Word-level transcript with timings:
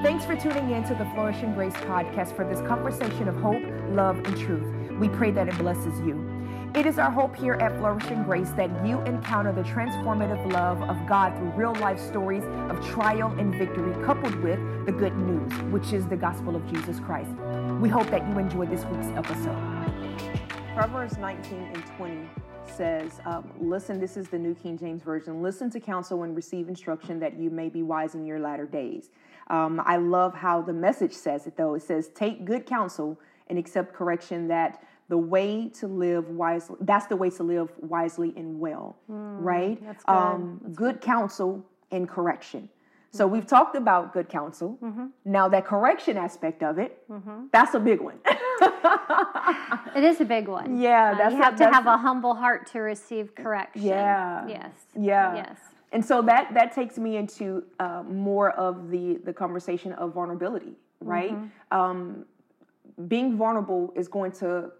Thanks 0.00 0.24
for 0.24 0.36
tuning 0.36 0.70
in 0.70 0.84
to 0.84 0.94
the 0.94 1.04
Flourishing 1.06 1.54
Grace 1.54 1.72
podcast 1.72 2.36
for 2.36 2.44
this 2.44 2.60
conversation 2.60 3.26
of 3.26 3.34
hope, 3.34 3.60
love, 3.88 4.16
and 4.18 4.38
truth. 4.38 4.92
We 4.92 5.08
pray 5.08 5.32
that 5.32 5.48
it 5.48 5.58
blesses 5.58 5.98
you. 6.06 6.24
It 6.76 6.86
is 6.86 7.00
our 7.00 7.10
hope 7.10 7.34
here 7.34 7.54
at 7.54 7.76
Flourishing 7.78 8.22
Grace 8.22 8.50
that 8.50 8.70
you 8.86 9.00
encounter 9.00 9.50
the 9.50 9.62
transformative 9.62 10.52
love 10.52 10.80
of 10.82 11.04
God 11.08 11.36
through 11.36 11.50
real 11.50 11.74
life 11.80 11.98
stories 11.98 12.44
of 12.70 12.80
trial 12.86 13.34
and 13.40 13.52
victory, 13.52 13.92
coupled 14.04 14.36
with 14.36 14.60
the 14.86 14.92
good 14.92 15.16
news, 15.16 15.52
which 15.72 15.92
is 15.92 16.06
the 16.06 16.16
gospel 16.16 16.54
of 16.54 16.64
Jesus 16.72 17.00
Christ. 17.00 17.32
We 17.80 17.88
hope 17.88 18.08
that 18.10 18.24
you 18.28 18.38
enjoy 18.38 18.66
this 18.66 18.84
week's 18.84 19.08
episode. 19.08 19.58
Proverbs 20.74 21.18
19 21.18 21.72
and 21.74 21.84
20 21.96 22.28
says, 22.68 23.20
um, 23.24 23.50
Listen, 23.58 23.98
this 23.98 24.16
is 24.16 24.28
the 24.28 24.38
New 24.38 24.54
King 24.54 24.78
James 24.78 25.02
Version. 25.02 25.42
Listen 25.42 25.68
to 25.70 25.80
counsel 25.80 26.22
and 26.22 26.36
receive 26.36 26.68
instruction 26.68 27.18
that 27.18 27.36
you 27.36 27.50
may 27.50 27.68
be 27.68 27.82
wise 27.82 28.14
in 28.14 28.24
your 28.24 28.38
latter 28.38 28.64
days. 28.64 29.10
Um, 29.50 29.82
I 29.84 29.96
love 29.96 30.34
how 30.34 30.62
the 30.62 30.72
message 30.72 31.12
says 31.12 31.46
it, 31.46 31.56
though. 31.56 31.74
It 31.74 31.82
says, 31.82 32.08
Take 32.08 32.44
good 32.44 32.66
counsel 32.66 33.18
and 33.48 33.58
accept 33.58 33.94
correction 33.94 34.48
that 34.48 34.82
the 35.08 35.16
way 35.16 35.70
to 35.70 35.86
live 35.86 36.28
wisely 36.28 36.76
that's 36.82 37.06
the 37.06 37.16
way 37.16 37.30
to 37.30 37.42
live 37.42 37.70
wisely 37.78 38.34
and 38.36 38.60
well 38.60 38.98
mm, 39.10 39.42
right 39.42 39.82
that's 39.82 40.04
good. 40.04 40.12
Um, 40.12 40.60
that's 40.62 40.76
good, 40.76 40.94
good 40.94 41.00
counsel 41.00 41.64
and 41.90 42.06
correction 42.06 42.68
so 43.10 43.26
we've 43.26 43.46
talked 43.46 43.74
about 43.74 44.12
good 44.12 44.28
counsel. 44.28 44.78
Mm-hmm. 44.82 45.06
Now 45.24 45.48
that 45.48 45.64
correction 45.64 46.16
aspect 46.16 46.62
of 46.62 46.78
it, 46.78 47.02
mm-hmm. 47.10 47.46
that's 47.52 47.74
a 47.74 47.80
big 47.80 48.00
one. 48.00 48.18
it 49.96 50.04
is 50.04 50.20
a 50.20 50.24
big 50.24 50.46
one. 50.46 50.78
Yeah, 50.78 51.18
uh, 51.18 51.30
you 51.30 51.36
have 51.36 51.56
to 51.56 51.64
have 51.64 51.86
a 51.86 51.96
humble 51.96 52.34
heart 52.34 52.70
to 52.72 52.80
receive 52.80 53.34
correction. 53.34 53.82
Yeah. 53.82 54.46
Yes. 54.46 54.72
Yeah. 54.94 55.34
Yes. 55.36 55.58
And 55.92 56.04
so 56.04 56.22
that 56.22 56.52
that 56.54 56.72
takes 56.72 56.98
me 56.98 57.16
into 57.16 57.64
uh, 57.80 58.02
more 58.02 58.50
of 58.50 58.90
the 58.90 59.18
the 59.24 59.32
conversation 59.32 59.92
of 59.92 60.12
vulnerability, 60.12 60.74
right? 61.00 61.32
Mm-hmm. 61.32 61.78
Um, 61.78 62.24
being 63.06 63.36
vulnerable 63.36 63.92
is 63.96 64.08
going 64.08 64.32
to 64.32 64.72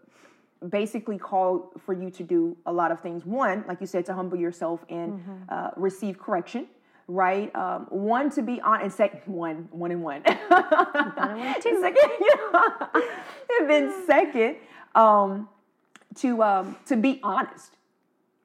basically 0.71 1.19
call 1.19 1.73
for 1.79 1.93
you 1.93 2.11
to 2.11 2.23
do 2.23 2.57
a 2.67 2.73
lot 2.73 2.91
of 2.91 3.01
things. 3.01 3.25
One, 3.25 3.65
like 3.69 3.81
you 3.81 3.87
said, 3.87 4.05
to 4.07 4.15
humble 4.15 4.37
yourself 4.37 4.85
and 4.89 5.13
mm-hmm. 5.13 5.33
uh, 5.49 5.71
receive 5.77 6.19
correction 6.19 6.67
right? 7.09 7.55
Um, 7.57 7.87
one 7.89 8.31
to 8.33 8.43
be 8.43 8.61
on 8.61 8.83
and 8.83 8.93
second 8.93 9.23
one, 9.27 9.69
one 9.73 9.91
and 9.91 10.03
one. 10.03 10.23
two. 10.23 11.81
second, 11.81 12.11
yeah. 12.21 13.01
and 13.59 13.71
then 13.71 13.95
second, 14.07 14.57
um, 14.95 15.49
to 16.17 16.43
um, 16.43 16.77
to 16.87 16.97
be 16.97 17.19
honest, 17.23 17.77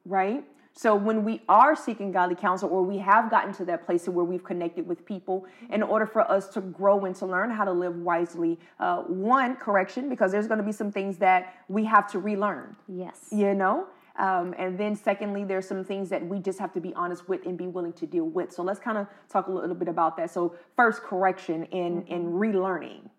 right? 0.05 0.43
So 0.75 0.95
when 0.95 1.23
we 1.23 1.41
are 1.47 1.75
seeking 1.75 2.11
godly 2.11 2.35
counsel, 2.35 2.69
or 2.69 2.81
we 2.81 2.97
have 2.97 3.29
gotten 3.29 3.53
to 3.53 3.65
that 3.65 3.85
place 3.85 4.07
where 4.07 4.25
we've 4.25 4.43
connected 4.43 4.87
with 4.87 5.05
people, 5.05 5.45
in 5.69 5.83
order 5.83 6.07
for 6.07 6.29
us 6.29 6.47
to 6.49 6.61
grow 6.61 7.05
and 7.05 7.15
to 7.17 7.27
learn 7.27 7.51
how 7.51 7.63
to 7.63 7.71
live 7.71 7.95
wisely, 7.97 8.59
uh, 8.79 9.03
one 9.03 9.55
correction 9.55 10.09
because 10.09 10.31
there's 10.31 10.47
going 10.47 10.57
to 10.57 10.63
be 10.63 10.71
some 10.71 10.91
things 10.91 11.17
that 11.17 11.53
we 11.67 11.85
have 11.85 12.11
to 12.11 12.19
relearn. 12.19 12.75
Yes, 12.87 13.27
you 13.31 13.53
know. 13.53 13.87
Um, 14.15 14.53
and 14.57 14.77
then, 14.77 14.95
secondly, 14.95 15.43
there's 15.43 15.67
some 15.67 15.83
things 15.83 16.09
that 16.09 16.25
we 16.25 16.39
just 16.39 16.59
have 16.59 16.71
to 16.73 16.79
be 16.79 16.93
honest 16.93 17.27
with 17.27 17.45
and 17.45 17.57
be 17.57 17.67
willing 17.67 17.93
to 17.93 18.05
deal 18.05 18.25
with. 18.25 18.51
So 18.51 18.61
let's 18.61 18.79
kind 18.79 18.97
of 18.97 19.07
talk 19.29 19.47
a 19.47 19.51
little 19.51 19.75
bit 19.75 19.87
about 19.87 20.17
that. 20.17 20.31
So 20.31 20.55
first, 20.75 21.01
correction 21.01 21.67
and 21.71 22.03
mm-hmm. 22.03 22.13
and 22.13 22.33
relearning. 22.33 23.09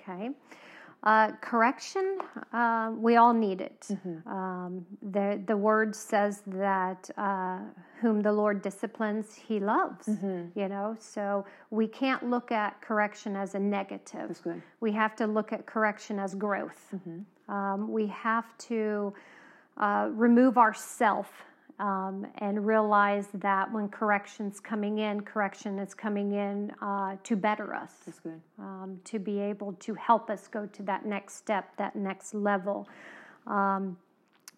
Okay. 0.00 0.30
Uh, 1.04 1.30
correction, 1.40 2.18
uh, 2.52 2.90
we 2.96 3.16
all 3.16 3.32
need 3.32 3.60
it. 3.60 3.86
Mm-hmm. 3.88 4.28
Um, 4.28 4.84
the, 5.00 5.40
the 5.46 5.56
word 5.56 5.94
says 5.94 6.42
that 6.46 7.08
uh, 7.16 7.60
whom 8.00 8.20
the 8.20 8.32
Lord 8.32 8.62
disciplines, 8.62 9.32
he 9.34 9.60
loves. 9.60 10.06
Mm-hmm. 10.08 10.58
You 10.58 10.68
know, 10.68 10.96
so 10.98 11.46
we 11.70 11.86
can't 11.86 12.28
look 12.28 12.50
at 12.50 12.80
correction 12.80 13.36
as 13.36 13.54
a 13.54 13.60
negative. 13.60 14.40
We 14.80 14.90
have 14.92 15.14
to 15.16 15.26
look 15.26 15.52
at 15.52 15.66
correction 15.66 16.18
as 16.18 16.34
growth. 16.34 16.88
Mm-hmm. 16.92 17.54
Um, 17.54 17.92
we 17.92 18.08
have 18.08 18.58
to 18.58 19.14
uh, 19.76 20.08
remove 20.12 20.58
ourself 20.58 21.44
um, 21.78 22.26
and 22.38 22.66
realize 22.66 23.28
that 23.34 23.72
when 23.72 23.88
correction's 23.88 24.58
coming 24.58 24.98
in, 24.98 25.20
correction 25.20 25.78
is 25.78 25.94
coming 25.94 26.32
in 26.32 26.72
uh, 26.82 27.16
to 27.22 27.36
better 27.36 27.74
us. 27.74 27.92
That's 28.04 28.18
good. 28.18 28.40
Um, 28.58 29.00
to 29.04 29.18
be 29.18 29.38
able 29.38 29.74
to 29.74 29.94
help 29.94 30.28
us 30.28 30.48
go 30.48 30.66
to 30.66 30.82
that 30.84 31.06
next 31.06 31.36
step, 31.36 31.76
that 31.76 31.94
next 31.94 32.34
level. 32.34 32.88
Um, 33.46 33.96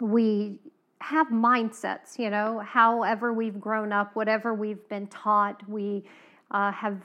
we 0.00 0.58
have 1.00 1.28
mindsets, 1.28 2.18
you 2.18 2.30
know, 2.30 2.60
however 2.60 3.32
we've 3.32 3.60
grown 3.60 3.92
up, 3.92 4.14
whatever 4.14 4.54
we've 4.54 4.86
been 4.88 5.06
taught, 5.08 5.66
we 5.68 6.04
uh, 6.50 6.72
have 6.72 7.00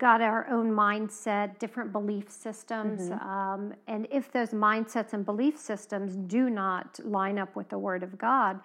got 0.00 0.22
our 0.22 0.48
own 0.48 0.72
mindset, 0.72 1.58
different 1.58 1.92
belief 1.92 2.30
systems. 2.30 3.10
Mm-hmm. 3.10 3.28
Um, 3.28 3.74
and 3.86 4.08
if 4.10 4.32
those 4.32 4.50
mindsets 4.50 5.12
and 5.12 5.24
belief 5.24 5.58
systems 5.58 6.16
do 6.16 6.48
not 6.50 6.98
line 7.04 7.38
up 7.38 7.54
with 7.54 7.68
the 7.68 7.78
Word 7.78 8.02
of 8.02 8.16
God, 8.18 8.58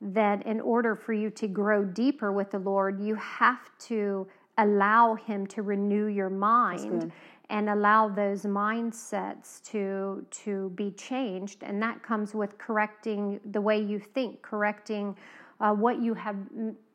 then 0.00 0.42
in 0.42 0.60
order 0.60 0.94
for 0.94 1.14
you 1.14 1.30
to 1.30 1.48
grow 1.48 1.82
deeper 1.82 2.30
with 2.30 2.50
the 2.50 2.58
Lord, 2.58 3.00
you 3.00 3.14
have 3.14 3.70
to 3.86 4.28
allow 4.58 5.14
Him 5.14 5.46
to 5.48 5.62
renew 5.62 6.06
your 6.06 6.30
mind 6.30 7.10
and 7.48 7.68
allow 7.70 8.08
those 8.08 8.42
mindsets 8.42 9.62
to 9.62 10.24
to 10.30 10.70
be 10.70 10.90
changed 10.92 11.62
and 11.62 11.82
that 11.82 12.02
comes 12.02 12.34
with 12.34 12.56
correcting 12.56 13.40
the 13.50 13.60
way 13.60 13.78
you 13.78 13.98
think 13.98 14.40
correcting 14.42 15.14
uh, 15.60 15.72
what 15.72 16.00
you 16.00 16.14
have 16.14 16.36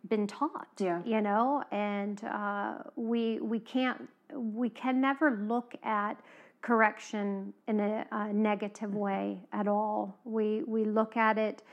been 0.10 0.28
taught. 0.28 0.68
Yeah. 0.78 1.02
You 1.06 1.22
know, 1.22 1.64
and 1.72 2.24
uh, 2.24 2.76
we 2.96 3.40
we 3.40 3.60
can't 3.60 4.08
we 4.34 4.70
can 4.70 5.00
never 5.02 5.40
look 5.42 5.76
at 5.84 6.20
correction 6.62 7.54
in 7.68 7.80
a, 7.80 8.06
a, 8.12 8.34
negative 8.34 8.94
way 8.94 9.40
at 9.54 9.68
all. 9.68 10.18
We 10.26 10.64
we 10.68 10.84
look 10.86 11.18
at 11.18 11.38
it 11.38 11.64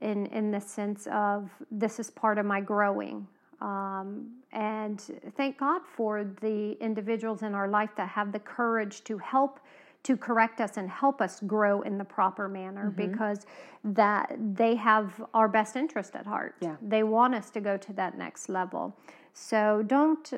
in 0.00 0.26
in 0.26 0.50
the 0.50 0.60
sense 0.60 1.06
of 1.12 1.50
this 1.70 1.98
is 1.98 2.10
part 2.10 2.38
of 2.38 2.46
my 2.46 2.60
growing. 2.60 3.26
Um, 3.60 4.30
and 4.52 5.00
thank 5.36 5.58
God 5.58 5.82
for 5.96 6.24
the 6.40 6.76
individuals 6.80 7.42
in 7.42 7.54
our 7.54 7.68
life 7.68 7.90
that 7.96 8.08
have 8.08 8.30
the 8.32 8.38
courage 8.38 9.02
to 9.04 9.18
help 9.18 9.58
to 10.04 10.16
correct 10.16 10.60
us 10.60 10.76
and 10.76 10.88
help 10.88 11.20
us 11.20 11.40
grow 11.40 11.82
in 11.82 11.98
the 11.98 12.04
proper 12.04 12.48
manner 12.48 12.90
mm-hmm. 12.90 13.10
because 13.10 13.46
that 13.84 14.34
they 14.54 14.74
have 14.74 15.22
our 15.34 15.48
best 15.48 15.76
interest 15.76 16.14
at 16.14 16.26
heart. 16.26 16.54
Yeah. 16.60 16.76
They 16.80 17.02
want 17.02 17.34
us 17.34 17.50
to 17.50 17.60
go 17.60 17.76
to 17.76 17.92
that 17.94 18.16
next 18.16 18.48
level. 18.48 18.96
So 19.34 19.82
don't 19.86 20.32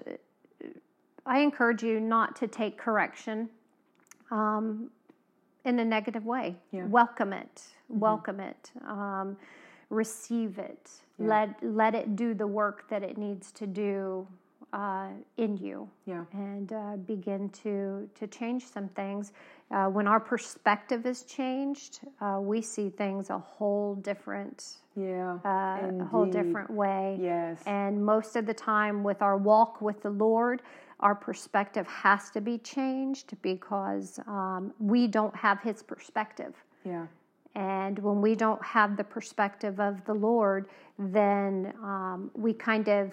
I 1.26 1.41
encourage 1.41 1.82
you 1.82 2.00
not 2.00 2.34
to 2.37 2.48
take 2.48 2.76
correction 2.78 3.50
um, 4.31 4.91
in 5.65 5.78
a 5.78 5.84
negative 5.84 6.25
way. 6.25 6.56
Yeah. 6.72 6.87
Welcome 6.87 7.32
it. 7.32 7.62
Mm-hmm. 7.91 8.00
Welcome 8.00 8.41
it. 8.41 8.71
Um, 8.87 9.37
receive 9.91 10.59
it. 10.59 10.91
Yeah. 11.19 11.27
Let 11.27 11.48
let 11.62 11.94
it 11.94 12.16
do 12.16 12.34
the 12.34 12.47
work 12.47 12.88
that 12.88 13.03
it 13.03 13.19
needs 13.19 13.53
to 13.53 13.66
do 13.66 14.27
uh, 14.72 15.08
in 15.36 15.56
you 15.56 15.88
yeah. 16.06 16.25
and 16.32 16.72
uh, 16.72 16.97
begin 17.06 17.48
to 17.50 18.08
to 18.14 18.26
change 18.26 18.64
some 18.66 18.88
things. 18.88 19.32
Uh, 19.70 19.86
when 19.86 20.06
our 20.06 20.20
perspective 20.20 21.06
is 21.06 21.22
changed, 21.22 22.00
uh, 22.20 22.38
we 22.41 22.60
see 22.60 22.91
things 22.91 23.30
a 23.30 23.38
whole 23.38 23.94
different 23.97 24.76
yeah 24.97 25.38
uh, 25.44 25.91
a 26.00 26.04
whole 26.04 26.26
different 26.26 26.70
way. 26.70 27.19
Yes, 27.20 27.62
and 27.66 28.04
most 28.04 28.36
of 28.36 28.47
the 28.47 28.54
time 28.54 29.03
with 29.03 29.22
our 29.22 29.36
walk 29.36 29.80
with 29.80 30.03
the 30.03 30.10
Lord. 30.10 30.62
Our 31.00 31.14
perspective 31.14 31.86
has 31.86 32.28
to 32.32 32.42
be 32.42 32.59
changed 32.59 33.32
because 33.41 34.20
um, 34.26 34.75
we 34.78 35.06
don't 35.06 35.34
have 35.34 35.59
His 35.62 35.82
perspective. 35.82 36.54
Yeah. 36.84 37.06
And 37.54 37.98
when 37.98 38.20
we 38.20 38.34
don't 38.34 38.62
have 38.62 38.98
the 38.98 39.04
perspective 39.04 39.80
of 39.80 40.04
the 40.04 40.12
Lord, 40.14 40.69
then 40.98 41.72
um, 41.82 42.30
we 42.34 42.53
kind 42.53 42.89
of 42.89 43.12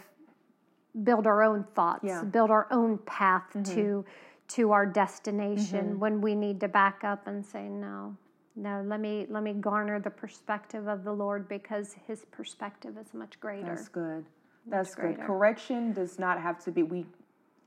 build 1.03 1.27
our 1.27 1.43
own 1.43 1.65
thoughts, 1.75 2.03
yeah. 2.03 2.23
build 2.23 2.49
our 2.49 2.67
own 2.71 2.97
path 2.99 3.43
mm-hmm. 3.53 3.75
to 3.75 4.05
to 4.49 4.71
our 4.71 4.85
destination 4.85 5.89
mm-hmm. 5.89 5.99
when 5.99 6.21
we 6.21 6.33
need 6.33 6.59
to 6.59 6.67
back 6.67 7.03
up 7.03 7.27
and 7.27 7.45
say 7.45 7.67
no 7.67 8.15
no 8.55 8.83
let 8.85 8.99
me 8.99 9.25
let 9.29 9.43
me 9.43 9.53
garner 9.53 9.99
the 9.99 10.09
perspective 10.09 10.87
of 10.87 11.03
the 11.03 11.11
lord 11.11 11.47
because 11.47 11.95
his 12.07 12.25
perspective 12.31 12.97
is 12.97 13.13
much 13.13 13.39
greater 13.39 13.65
that's 13.65 13.87
good 13.87 14.25
that's 14.67 14.95
good 14.95 15.19
correction 15.19 15.93
does 15.93 16.17
not 16.17 16.41
have 16.41 16.63
to 16.63 16.71
be 16.71 16.83
we 16.83 17.05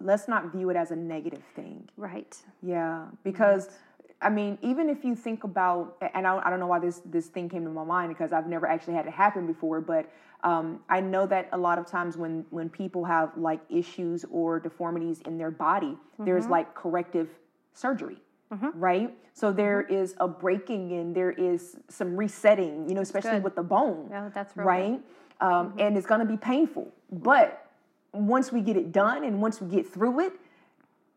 let's 0.00 0.26
not 0.26 0.50
view 0.52 0.70
it 0.70 0.76
as 0.76 0.90
a 0.90 0.96
negative 0.96 1.42
thing 1.54 1.88
right 1.96 2.38
yeah 2.62 3.06
because 3.24 3.66
right. 3.66 3.76
I 4.22 4.28
mean, 4.28 4.58
even 4.60 4.90
if 4.90 5.02
you 5.02 5.14
think 5.14 5.44
about, 5.44 5.96
and 6.14 6.26
I, 6.26 6.38
I, 6.44 6.50
don't 6.50 6.60
know 6.60 6.66
why 6.66 6.78
this 6.78 7.00
this 7.06 7.28
thing 7.28 7.48
came 7.48 7.64
to 7.64 7.70
my 7.70 7.84
mind 7.84 8.10
because 8.10 8.34
I've 8.34 8.46
never 8.46 8.66
actually 8.66 8.92
had 8.92 9.06
it 9.06 9.14
happen 9.14 9.46
before, 9.46 9.80
but 9.80 10.12
um, 10.42 10.80
I 10.88 11.00
know 11.00 11.26
that 11.26 11.48
a 11.52 11.58
lot 11.58 11.78
of 11.78 11.86
times 11.86 12.16
when 12.16 12.44
when 12.50 12.68
people 12.68 13.04
have 13.04 13.36
like 13.36 13.60
issues 13.68 14.24
or 14.30 14.58
deformities 14.58 15.20
in 15.26 15.38
their 15.38 15.50
body, 15.50 15.86
mm-hmm. 15.86 16.24
there's 16.24 16.46
like 16.46 16.74
corrective 16.74 17.28
surgery. 17.74 18.16
Mm-hmm. 18.52 18.80
Right, 18.80 19.16
so 19.32 19.52
there 19.52 19.84
mm-hmm. 19.84 19.94
is 19.94 20.14
a 20.18 20.26
breaking 20.26 20.92
and 20.92 21.14
there 21.14 21.30
is 21.30 21.76
some 21.88 22.16
resetting, 22.16 22.88
you 22.88 22.96
know, 22.96 23.00
especially 23.00 23.38
with 23.38 23.54
the 23.54 23.62
bone. 23.62 24.08
Yeah, 24.10 24.28
that's 24.34 24.56
right, 24.56 25.00
um, 25.40 25.68
mm-hmm. 25.68 25.78
and 25.78 25.96
it's 25.96 26.06
going 26.06 26.20
to 26.20 26.26
be 26.26 26.36
painful. 26.36 26.92
But 27.12 27.64
once 28.12 28.50
we 28.50 28.60
get 28.60 28.76
it 28.76 28.90
done 28.90 29.22
and 29.22 29.40
once 29.40 29.60
we 29.60 29.70
get 29.70 29.88
through 29.88 30.18
it, 30.18 30.32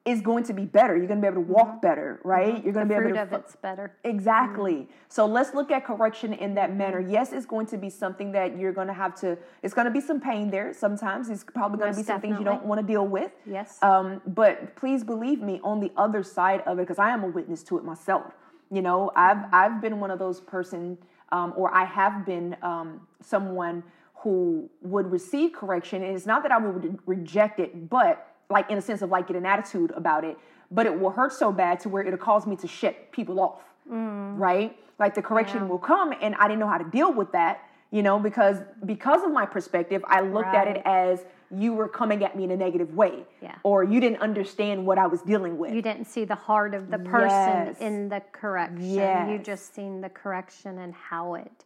is 0.06 0.20
going 0.20 0.44
to 0.44 0.54
be 0.54 0.66
better. 0.66 0.98
You're 0.98 1.08
going 1.08 1.22
to 1.22 1.26
be 1.26 1.32
able 1.32 1.44
to 1.44 1.54
walk 1.54 1.82
better, 1.82 2.20
right? 2.26 2.62
You're 2.64 2.74
going 2.74 2.88
Mm-hmm. 2.88 2.90
the 2.90 2.90
to 2.90 2.90
be 2.90 2.96
fruit 2.96 3.18
able 3.18 3.30
to 3.30 3.36
of 3.36 3.44
it's 3.46 3.56
better. 3.56 3.96
Exactly. 4.04 4.90
So 5.08 5.26
let's 5.26 5.54
look 5.54 5.72
at 5.72 5.86
correction 5.86 6.34
in 6.34 6.56
that 6.56 6.76
manner. 6.76 7.00
Yes, 7.00 7.32
it's 7.32 7.46
going 7.46 7.68
to 7.68 7.78
be 7.78 7.90
something 7.90 8.34
that 8.34 8.58
you're 8.58 8.74
going 8.74 8.88
to 8.88 8.94
have 8.94 9.16
to, 9.22 9.38
it's 9.62 9.74
going 9.74 9.86
to 9.86 9.92
be 9.92 10.02
some 10.02 10.20
pain 10.20 10.50
there 10.50 10.74
sometimes. 10.74 11.30
It's 11.30 11.46
probably 11.46 11.78
going 11.78 11.92
to 11.92 11.96
be 11.96 12.02
Most 12.02 12.08
some 12.08 12.20
things 12.20 12.38
you 12.38 12.44
don't 12.44 12.66
want 12.66 12.82
to 12.82 12.88
deal 12.88 13.08
with. 13.08 13.32
Yes. 13.46 13.78
Um, 13.82 14.22
but 14.28 14.76
please 14.76 15.06
believe 15.06 15.42
me, 15.42 15.62
on 15.64 15.80
the 15.80 15.92
other 15.96 16.22
side 16.22 16.62
of 16.66 16.80
it, 16.80 16.82
because 16.82 17.00
I 17.00 17.12
am 17.12 17.24
a 17.24 17.28
witness 17.28 17.64
to 17.64 17.78
it 17.78 17.86
myself. 17.86 18.34
You 18.72 18.82
know, 18.82 19.12
I've 19.16 19.46
I've 19.54 19.82
been 19.82 20.00
one 20.00 20.12
of 20.12 20.20
those 20.20 20.42
person, 20.42 20.98
um, 21.32 21.54
or 21.56 21.74
I 21.74 21.86
have 21.86 22.26
been 22.26 22.58
um, 22.62 23.08
someone 23.22 23.84
who 24.16 24.70
would 24.82 25.12
receive 25.12 25.54
correction, 25.54 26.04
and 26.04 26.16
it's 26.16 26.26
not 26.26 26.44
that 26.44 26.52
I 26.52 26.58
would 26.58 26.98
reject 27.06 27.60
it, 27.60 27.90
but 27.90 28.33
like 28.54 28.70
in 28.70 28.78
a 28.78 28.82
sense 28.82 29.02
of 29.02 29.10
like 29.10 29.28
get 29.28 29.36
an 29.36 29.46
attitude 29.46 29.92
about 29.92 30.24
it, 30.24 30.38
but 30.72 30.86
it 30.86 30.98
will 30.98 31.10
hurt 31.10 31.34
so 31.34 31.52
bad 31.52 31.80
to 31.82 31.90
where 31.90 32.04
it'll 32.04 32.18
cause 32.18 32.48
me 32.48 32.56
to 32.56 32.68
shut 32.68 33.12
people 33.12 33.40
off, 33.40 33.62
mm. 33.92 34.38
right? 34.38 34.78
Like 35.00 35.16
the 35.16 35.22
correction 35.22 35.68
will 35.68 35.80
come, 35.80 36.14
and 36.22 36.36
I 36.36 36.48
didn't 36.48 36.60
know 36.60 36.70
how 36.70 36.78
to 36.78 36.90
deal 36.90 37.12
with 37.12 37.32
that, 37.34 37.62
you 37.92 38.04
know, 38.04 38.20
because 38.20 38.58
because 38.86 39.24
of 39.24 39.32
my 39.32 39.46
perspective, 39.46 40.06
I 40.08 40.22
looked 40.22 40.54
at 40.54 40.68
it 40.68 40.82
as 40.86 41.26
you 41.56 41.74
were 41.74 41.88
coming 41.88 42.24
at 42.24 42.36
me 42.36 42.44
in 42.46 42.52
a 42.52 42.58
negative 42.58 42.96
way, 42.96 43.26
Yeah. 43.42 43.56
or 43.64 43.84
you 43.84 44.00
didn't 44.00 44.22
understand 44.22 44.86
what 44.88 44.98
I 44.98 45.08
was 45.08 45.22
dealing 45.22 45.58
with. 45.58 45.72
You 45.74 45.82
didn't 45.82 46.06
see 46.06 46.26
the 46.26 46.36
heart 46.36 46.74
of 46.74 46.90
the 46.90 46.98
person 46.98 47.68
Yes. 47.68 47.80
in 47.80 48.10
the 48.10 48.22
correction. 48.32 49.30
You 49.30 49.38
just 49.38 49.76
seen 49.76 50.02
the 50.02 50.10
correction 50.10 50.80
and 50.80 50.94
how 50.94 51.36
it. 51.36 51.66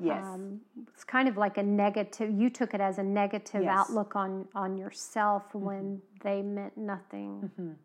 Yes, 0.00 0.24
Um, 0.24 0.60
it's 0.92 1.04
kind 1.04 1.28
of 1.28 1.36
like 1.36 1.58
a 1.58 1.62
negative. 1.62 2.30
You 2.30 2.50
took 2.50 2.74
it 2.74 2.80
as 2.80 2.98
a 2.98 3.02
negative 3.02 3.62
Yes. 3.62 3.70
Mm-hmm. 3.70 3.78
outlook 3.78 4.16
on 4.16 4.48
on 4.54 4.76
yourself 4.78 5.54
when 5.54 6.00
they 6.22 6.42
meant 6.42 6.76
nothing 6.76 7.76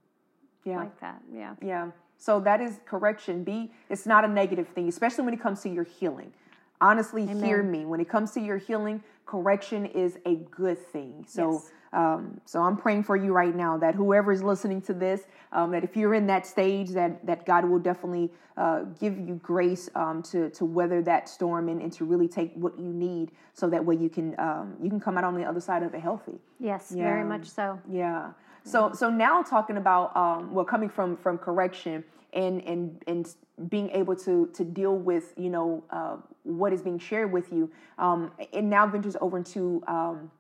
yeah. 0.64 0.78
like 0.78 1.00
that. 1.00 1.22
Yeah. 1.32 1.56
Yeah. 1.62 1.92
So 2.18 2.40
that 2.42 2.62
is 2.62 2.80
correction. 2.86 3.44
B, 3.44 3.72
it's 3.90 4.06
not 4.06 4.24
a 4.24 4.28
negative 4.28 4.68
thing, 4.70 4.88
especially 4.88 5.26
when 5.26 5.34
it 5.34 5.42
comes 5.42 5.62
to 5.64 5.70
your 5.70 5.84
healing. 5.84 6.32
Honestly, 6.80 7.26
hear 7.26 7.64
me. 7.64 7.86
When 7.86 8.00
it 8.00 8.10
comes 8.10 8.32
to 8.32 8.42
your 8.42 8.58
healing, 8.58 9.04
correction 9.26 9.86
is 9.86 10.18
a 10.26 10.36
good 10.36 10.78
thing. 10.78 11.26
So 11.28 11.54
Yes. 11.54 11.72
Um, 11.94 12.42
so 12.46 12.62
I'm 12.62 12.76
praying 12.76 13.04
for 13.04 13.16
you 13.16 13.32
right 13.34 13.56
now 13.56 13.78
that 13.78 13.96
whoever 13.96 14.32
is 14.32 14.42
listening 14.42 14.82
to 14.84 14.94
this, 14.94 15.22
um, 15.52 15.72
that 15.72 15.84
if 15.84 15.96
you're 15.96 16.16
in 16.16 16.28
that 16.28 16.46
stage, 16.46 16.90
that 16.90 17.26
that 17.26 17.46
God 17.46 17.66
will 17.66 17.80
definitely 17.80 18.32
uh, 18.58 18.82
give 19.00 19.18
you 19.18 19.40
grace 19.44 19.90
um, 19.96 20.24
to 20.24 20.50
to 20.50 20.66
weather 20.66 21.02
that 21.04 21.30
storm 21.30 21.70
and, 21.70 21.82
and 21.82 21.94
to 21.94 22.06
really 22.06 22.28
take 22.28 22.54
what 22.56 22.78
you 22.80 22.92
need, 22.92 23.32
so 23.54 23.70
that 23.70 23.84
way 23.86 23.96
you 23.96 24.10
can 24.10 24.38
um, 24.40 24.76
you 24.82 24.90
can 24.90 25.00
come 25.00 25.18
out 25.18 25.24
on 25.24 25.36
the 25.36 25.44
other 25.44 25.62
side 25.62 25.84
of 25.84 25.94
it 25.94 26.02
healthy. 26.02 26.40
Yes, 26.60 26.92
very 26.92 27.24
much 27.24 27.48
so. 27.50 27.80
Yeah. 27.90 28.32
So 28.66 28.92
so 28.94 29.10
now 29.10 29.44
talking 29.44 29.78
about 29.78 30.16
um, 30.18 30.54
well 30.54 30.66
coming 30.66 30.90
from 30.90 31.16
from 31.18 31.38
correction 31.38 32.04
and 32.34 32.62
and 32.64 33.04
and 33.08 33.36
being 33.70 33.90
able 33.92 34.16
to 34.16 34.50
to 34.54 34.64
deal 34.64 34.96
with 34.96 35.34
you 35.38 35.50
know 35.50 35.84
uh, 35.92 36.18
what 36.44 36.74
is 36.74 36.82
being 36.82 36.98
shared 36.98 37.32
with 37.32 37.52
you 37.52 37.70
um, 38.00 38.32
it 38.52 38.64
now 38.64 38.88
ventures 38.88 39.16
over 39.22 39.38
into 39.38 39.84
um, 39.88 40.32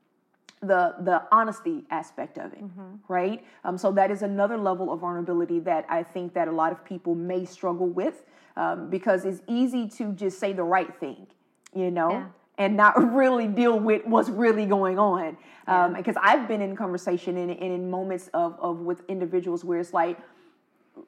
the 0.71 0.95
the 1.09 1.21
honesty 1.31 1.83
aspect 1.91 2.37
of 2.37 2.53
it 2.53 2.63
right? 3.07 3.43
Um, 3.65 3.77
so 3.77 3.91
that 3.99 4.09
is 4.11 4.21
another 4.21 4.57
level 4.57 4.91
of 4.93 4.99
vulnerability 5.05 5.59
that 5.71 5.85
i 5.89 6.01
think 6.13 6.33
that 6.33 6.47
a 6.47 6.51
lot 6.51 6.71
of 6.71 6.79
people 6.91 7.13
may 7.15 7.43
struggle 7.45 7.87
with 8.01 8.17
um, 8.55 8.89
because 8.89 9.25
it's 9.25 9.41
easy 9.47 9.87
to 9.97 10.03
just 10.13 10.39
say 10.39 10.53
the 10.53 10.63
right 10.63 10.93
thing 10.99 11.27
you 11.75 11.91
know 11.91 12.11
Yeah. 12.11 12.25
and 12.63 12.77
not 12.77 12.93
really 13.21 13.47
deal 13.47 13.77
with 13.79 14.01
what's 14.05 14.29
really 14.29 14.65
going 14.77 14.97
on. 15.13 15.37
Um, 15.73 15.93
because 15.99 16.17
i've 16.29 16.45
been 16.47 16.61
in 16.67 16.75
conversation 16.75 17.37
and, 17.37 17.51
and 17.51 17.71
in 17.77 17.89
moments 17.89 18.25
of, 18.33 18.49
of 18.67 18.75
with 18.89 18.99
individuals 19.07 19.63
where 19.67 19.79
it's 19.79 19.93
like 19.93 20.17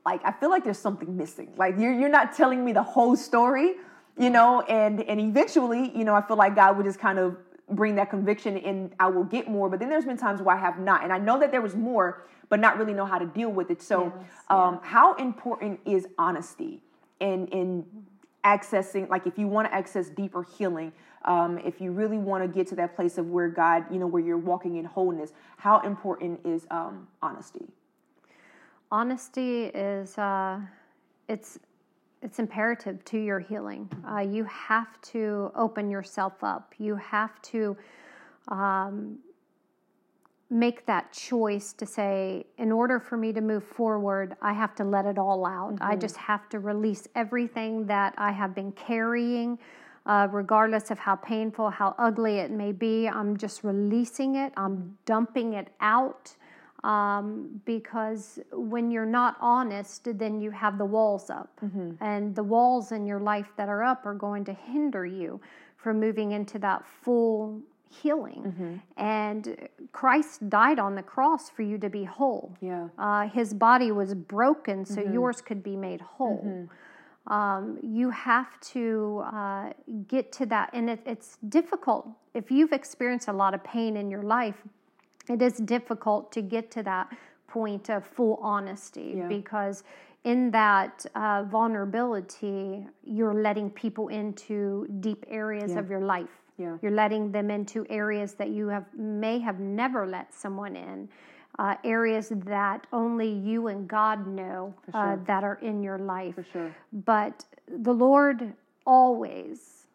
like 0.05 0.21
I 0.25 0.31
feel 0.31 0.49
like 0.49 0.63
there's 0.63 0.79
something 0.79 1.15
missing. 1.15 1.49
Like 1.57 1.75
you're 1.77 1.93
you're 1.99 2.09
not 2.19 2.27
telling 2.35 2.65
me 2.65 2.71
the 2.73 2.81
whole 2.95 3.15
story, 3.15 3.75
you 4.17 4.31
know, 4.31 4.61
and 4.61 5.01
and 5.09 5.19
eventually, 5.19 5.95
you 5.95 6.03
know, 6.07 6.15
I 6.15 6.21
feel 6.27 6.37
like 6.37 6.55
God 6.55 6.75
would 6.77 6.85
just 6.87 6.99
kind 6.99 7.19
of 7.19 7.37
bring 7.69 7.95
that 7.95 8.09
conviction 8.09 8.57
and 8.57 8.93
I 8.99 9.07
will 9.07 9.23
get 9.23 9.47
more. 9.47 9.69
But 9.69 9.79
then 9.79 9.89
there's 9.89 10.05
been 10.05 10.17
times 10.17 10.41
where 10.41 10.55
I 10.55 10.59
have 10.59 10.79
not. 10.79 11.03
And 11.03 11.11
I 11.11 11.17
know 11.17 11.39
that 11.39 11.51
there 11.51 11.61
was 11.61 11.75
more, 11.75 12.25
but 12.49 12.59
not 12.59 12.77
really 12.77 12.93
know 12.93 13.05
how 13.05 13.17
to 13.17 13.25
deal 13.25 13.49
with 13.49 13.71
it. 13.71 13.81
So 13.81 14.13
Yes, 14.15 14.29
um 14.49 14.79
how 14.83 15.15
important 15.15 15.79
is 15.85 16.07
honesty 16.17 16.81
in 17.19 17.47
in 17.47 17.85
accessing 18.43 19.09
like 19.09 19.25
if 19.25 19.37
you 19.37 19.47
want 19.47 19.67
to 19.67 19.73
access 19.73 20.09
deeper 20.09 20.43
healing 20.57 20.91
um, 21.25 21.57
if 21.57 21.81
you 21.81 21.91
really 21.91 22.19
want 22.19 22.43
to 22.43 22.47
get 22.47 22.67
to 22.67 22.75
that 22.75 22.95
place 22.95 23.17
of 23.17 23.27
where 23.31 23.49
god 23.49 23.83
you 23.91 23.97
know 23.97 24.05
where 24.05 24.21
you're 24.21 24.37
walking 24.37 24.77
in 24.77 24.85
wholeness 24.85 25.31
how 25.57 25.79
important 25.79 26.39
is 26.45 26.67
um, 26.69 27.07
honesty 27.23 27.65
honesty 28.91 29.65
is 29.65 30.15
uh, 30.19 30.59
it's 31.27 31.57
it's 32.21 32.39
imperative 32.39 33.03
to 33.05 33.17
your 33.17 33.39
healing. 33.39 33.89
Uh, 34.09 34.19
you 34.19 34.43
have 34.45 34.99
to 35.01 35.51
open 35.55 35.89
yourself 35.89 36.43
up. 36.43 36.73
You 36.77 36.95
have 36.95 37.41
to 37.43 37.77
um, 38.47 39.19
make 40.49 40.85
that 40.85 41.11
choice 41.11 41.73
to 41.73 41.85
say, 41.85 42.45
in 42.57 42.71
order 42.71 42.99
for 42.99 43.17
me 43.17 43.33
to 43.33 43.41
move 43.41 43.63
forward, 43.63 44.35
I 44.41 44.53
have 44.53 44.75
to 44.75 44.83
let 44.83 45.05
it 45.05 45.17
all 45.17 45.45
out. 45.45 45.77
I 45.81 45.95
just 45.95 46.17
have 46.17 46.49
to 46.49 46.59
release 46.59 47.07
everything 47.15 47.85
that 47.87 48.13
I 48.17 48.31
have 48.31 48.55
been 48.55 48.71
carrying. 48.71 49.59
Uh, 50.05 50.27
regardless 50.31 50.91
of 50.91 50.99
how 50.99 51.15
painful, 51.15 51.71
how 51.71 51.95
ugly 51.97 52.37
it 52.37 52.51
may 52.51 52.71
be, 52.71 53.07
I'm 53.07 53.35
just 53.37 53.63
releasing 53.63 54.35
it. 54.35 54.53
I'm 54.55 54.95
dumping 55.05 55.53
it 55.53 55.69
out 55.79 56.35
um, 56.85 57.61
because 57.65 58.39
when 58.51 58.91
you're 58.91 59.11
not 59.21 59.33
honest, 59.41 60.07
then 60.23 60.39
you 60.39 60.51
have 60.51 60.77
the 60.77 60.85
walls 60.85 61.29
up. 61.29 61.49
And 61.99 62.35
the 62.35 62.43
walls 62.43 62.91
in 62.91 63.05
your 63.07 63.19
life 63.19 63.49
that 63.57 63.69
are 63.69 63.83
up 63.83 64.05
are 64.05 64.13
going 64.13 64.45
to 64.45 64.53
hinder 64.53 65.05
you 65.05 65.41
from 65.77 65.99
moving 65.99 66.31
into 66.31 66.59
that 66.59 66.85
full 67.01 67.61
healing. 68.01 68.81
And 68.97 69.43
Christ 69.91 70.49
died 70.49 70.79
on 70.79 70.95
the 70.95 71.03
cross 71.03 71.49
for 71.49 71.63
you 71.63 71.77
to 71.79 71.89
be 71.89 72.03
whole. 72.03 72.55
yeah 72.61 72.87
Uh, 72.97 73.27
his 73.29 73.53
body 73.53 73.91
was 73.91 74.13
broken 74.13 74.85
so 74.85 75.01
yours 75.01 75.41
could 75.41 75.63
be 75.63 75.75
made 75.75 76.01
whole. 76.01 76.67
Um, 77.27 77.79
you 77.81 78.11
have 78.11 78.59
to 78.73 79.23
uh, 79.33 79.69
get 80.07 80.31
to 80.33 80.45
that, 80.53 80.69
and 80.73 80.89
it, 80.91 81.01
it's 81.07 81.37
difficult. 81.49 82.07
If 82.35 82.51
you've 82.51 82.71
experienced 82.71 83.27
a 83.29 83.33
lot 83.33 83.55
of 83.55 83.63
pain 83.63 83.97
in 83.97 84.11
your 84.11 84.21
life, 84.21 84.57
it 85.29 85.41
is 85.41 85.57
difficult 85.57 86.31
to 86.33 86.41
get 86.41 86.71
to 86.71 86.83
that 86.83 87.07
point 87.47 87.89
of 87.89 88.05
full 88.05 88.37
honesty 88.41 89.13
Yeah. 89.17 89.27
because 89.27 89.83
in 90.23 90.49
that 90.51 91.05
uh, 91.15 91.43
vulnerability, 91.43 92.87
you're 93.03 93.33
letting 93.33 93.69
people 93.69 94.07
into 94.09 94.87
deep 94.99 95.25
areas 95.29 95.71
Yeah. 95.71 95.79
of 95.79 95.89
your 95.89 96.01
life. 96.01 96.41
Yeah. 96.57 96.77
You're 96.81 96.91
letting 96.91 97.31
them 97.31 97.51
into 97.51 97.85
areas 97.89 98.33
that 98.35 98.49
you 98.49 98.67
have 98.69 98.85
may 98.95 99.39
have 99.39 99.59
never 99.59 100.07
let 100.07 100.33
someone 100.33 100.75
in, 100.75 101.09
uh, 101.59 101.75
areas 101.83 102.29
that 102.29 102.87
only 102.91 103.29
you 103.29 103.67
and 103.67 103.87
God 103.87 104.25
know 104.27 104.73
uh, 104.93 105.17
that 105.25 105.43
are 105.43 105.59
in 105.61 105.83
your 105.83 105.97
life. 105.99 106.35
for 106.35 106.43
sure 106.43 106.75
But 107.05 107.45
the 107.67 107.93
Lord 107.93 108.53
always, 108.85 109.87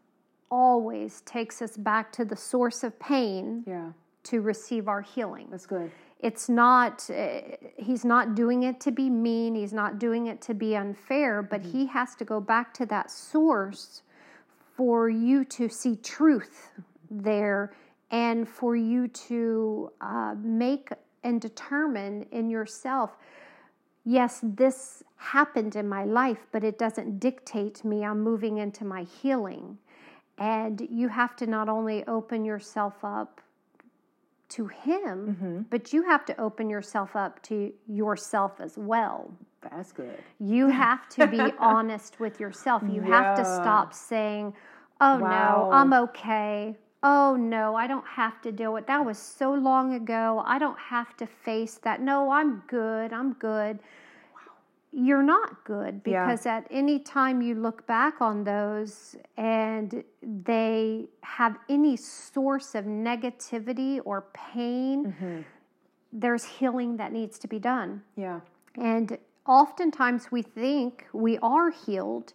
always 0.51 1.21
takes 1.23 1.61
us 1.63 1.77
back 1.77 2.13
to 2.13 2.25
the 2.25 2.37
source 2.37 2.83
of 2.85 2.99
pain 2.99 3.63
yeah 3.67 3.93
to 4.25 4.41
receive 4.41 4.89
our 4.89 5.03
healing. 5.03 5.49
that's 5.51 5.67
good 5.67 5.91
It's 6.21 6.49
not, 6.49 7.09
uh, 7.11 7.41
he's 7.77 8.05
not 8.05 8.35
doing 8.35 8.65
it 8.65 8.81
to 8.81 8.91
be 8.91 9.09
mean, 9.09 9.55
he's 9.55 9.73
not 9.73 9.99
doing 9.99 10.27
it 10.27 10.41
to 10.43 10.55
be 10.55 10.77
unfair, 10.77 11.43
but 11.43 11.63
he 11.63 11.87
has 11.87 12.15
to 12.17 12.25
go 12.25 12.41
back 12.41 12.75
to 12.75 12.87
that 12.87 13.11
source 13.11 14.03
for 14.77 15.09
you 15.09 15.45
to 15.47 15.69
see 15.69 15.97
truth 15.97 16.71
there 17.11 17.73
and 18.11 18.49
for 18.49 18.77
you 18.77 19.09
to 19.09 19.91
uh, 20.01 20.35
make 20.39 20.91
and 21.23 21.41
determine 21.41 22.27
in 22.33 22.51
yourself 22.51 23.17
yes, 24.05 24.41
this 24.43 25.03
happened 25.17 25.77
in 25.77 25.89
my 25.89 26.05
life, 26.05 26.47
but 26.53 26.65
it 26.65 26.79
doesn't 26.79 27.19
dictate 27.19 27.85
me. 27.85 28.05
I'm 28.05 28.21
moving 28.21 28.59
into 28.59 28.85
my 28.85 29.03
healing. 29.03 29.79
And 30.39 30.87
you 30.91 31.09
have 31.09 31.37
to 31.37 31.47
not 31.47 31.69
only 31.69 32.05
open 32.07 32.45
yourself 32.45 33.05
up 33.05 33.41
to 34.51 34.67
Him, 34.67 35.37
mm-hmm. 35.37 35.61
but 35.71 35.93
you 35.93 36.03
have 36.05 36.25
to 36.27 36.41
open 36.41 36.69
yourself 36.71 37.17
up 37.17 37.43
to 37.45 37.73
yourself 37.87 38.61
as 38.61 38.77
well. 38.79 39.33
that's 39.63 39.93
good 39.93 40.19
You 40.39 40.69
have 40.85 41.09
to 41.11 41.27
be 41.27 41.53
honest 41.59 42.21
with 42.21 42.41
yourself. 42.41 42.83
You 42.89 43.01
have 43.03 43.37
to 43.37 43.45
stop 43.45 43.93
saying, 43.95 44.55
oh 45.01 45.19
Wow. 45.19 45.69
no, 45.71 45.73
I'm 45.73 45.93
okay. 46.05 46.77
Oh 47.03 47.35
no, 47.37 47.75
I 47.77 47.87
don't 47.87 48.07
have 48.07 48.43
to 48.43 48.53
deal 48.53 48.73
with 48.75 48.87
that 48.87 49.05
was 49.05 49.19
so 49.19 49.55
long 49.55 49.95
ago. 49.95 50.43
I 50.45 50.59
don't 50.59 50.79
have 50.79 51.17
to 51.19 51.27
face 51.27 51.77
that. 51.85 52.03
No, 52.03 52.31
I'm 52.31 52.63
good. 52.67 53.13
I'm 53.13 53.33
good. 53.35 53.79
You're 54.93 55.23
not 55.23 55.65
good 55.65 56.01
Yeah. 56.05 56.27
because 56.27 56.47
at 56.47 56.67
any 56.71 56.99
time 56.99 57.41
you 57.43 57.55
look 57.55 57.87
back 57.87 58.21
on 58.21 58.43
those 58.45 59.17
and 59.37 60.03
they 60.23 61.07
have 61.23 61.57
any 61.69 61.97
source 61.97 62.75
of 62.75 62.85
negativity 62.87 64.01
or 64.05 64.23
pain, 64.33 65.07
Mm-hmm. 65.07 65.41
there's 66.13 66.45
healing 66.45 66.97
that 66.97 67.13
needs 67.13 67.39
to 67.39 67.49
be 67.49 67.59
done. 67.59 68.03
Yeah. 68.17 68.41
And 68.77 69.17
oftentimes 69.47 70.33
we 70.33 70.43
think 70.43 71.07
we 71.13 71.39
are 71.39 71.71
healed, 71.71 72.33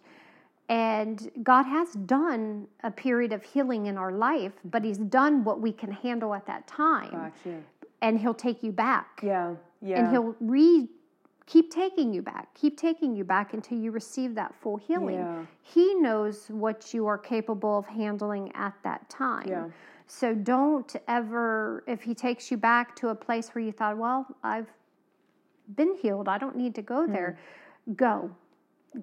and 0.68 1.30
God 1.42 1.64
has 1.64 1.92
done 1.92 2.66
a 2.82 2.90
period 2.90 3.32
of 3.32 3.42
healing 3.42 3.86
in 3.86 3.96
our 3.98 4.12
life, 4.12 4.52
but 4.64 4.82
He's 4.82 4.98
done 4.98 5.44
what 5.44 5.60
we 5.60 5.72
can 5.72 5.92
handle 5.92 6.34
at 6.34 6.46
that 6.46 6.66
time. 6.66 7.10
Gotcha. 7.10 7.62
And 8.02 8.18
He'll 8.18 8.34
take 8.34 8.62
you 8.62 8.72
back. 8.72 9.20
Yeah. 9.22 9.54
Yeah. 9.82 9.98
And 10.00 10.10
He'll 10.10 10.34
re 10.40 10.88
keep 11.46 11.70
taking 11.70 12.12
you 12.12 12.22
back, 12.22 12.52
keep 12.54 12.76
taking 12.76 13.14
you 13.14 13.24
back 13.24 13.54
until 13.54 13.78
you 13.78 13.90
receive 13.92 14.34
that 14.34 14.54
full 14.54 14.76
healing. 14.76 15.16
Yeah. 15.16 15.44
He 15.62 15.94
knows 15.94 16.46
what 16.48 16.92
you 16.92 17.06
are 17.06 17.18
capable 17.18 17.78
of 17.78 17.86
handling 17.86 18.52
at 18.54 18.74
that 18.82 19.08
time. 19.08 19.48
Yeah. 19.48 19.68
So 20.08 20.34
don't 20.34 20.94
ever, 21.08 21.82
if 21.86 22.02
he 22.02 22.14
takes 22.14 22.50
you 22.50 22.56
back 22.56 22.94
to 22.96 23.08
a 23.08 23.14
place 23.14 23.50
where 23.50 23.64
you 23.64 23.72
thought, 23.72 23.96
well, 23.96 24.26
I've 24.42 24.68
been 25.74 25.96
healed, 25.96 26.28
I 26.28 26.38
don't 26.38 26.56
need 26.56 26.74
to 26.76 26.82
go 26.82 27.06
there, 27.06 27.38
go. 27.96 28.30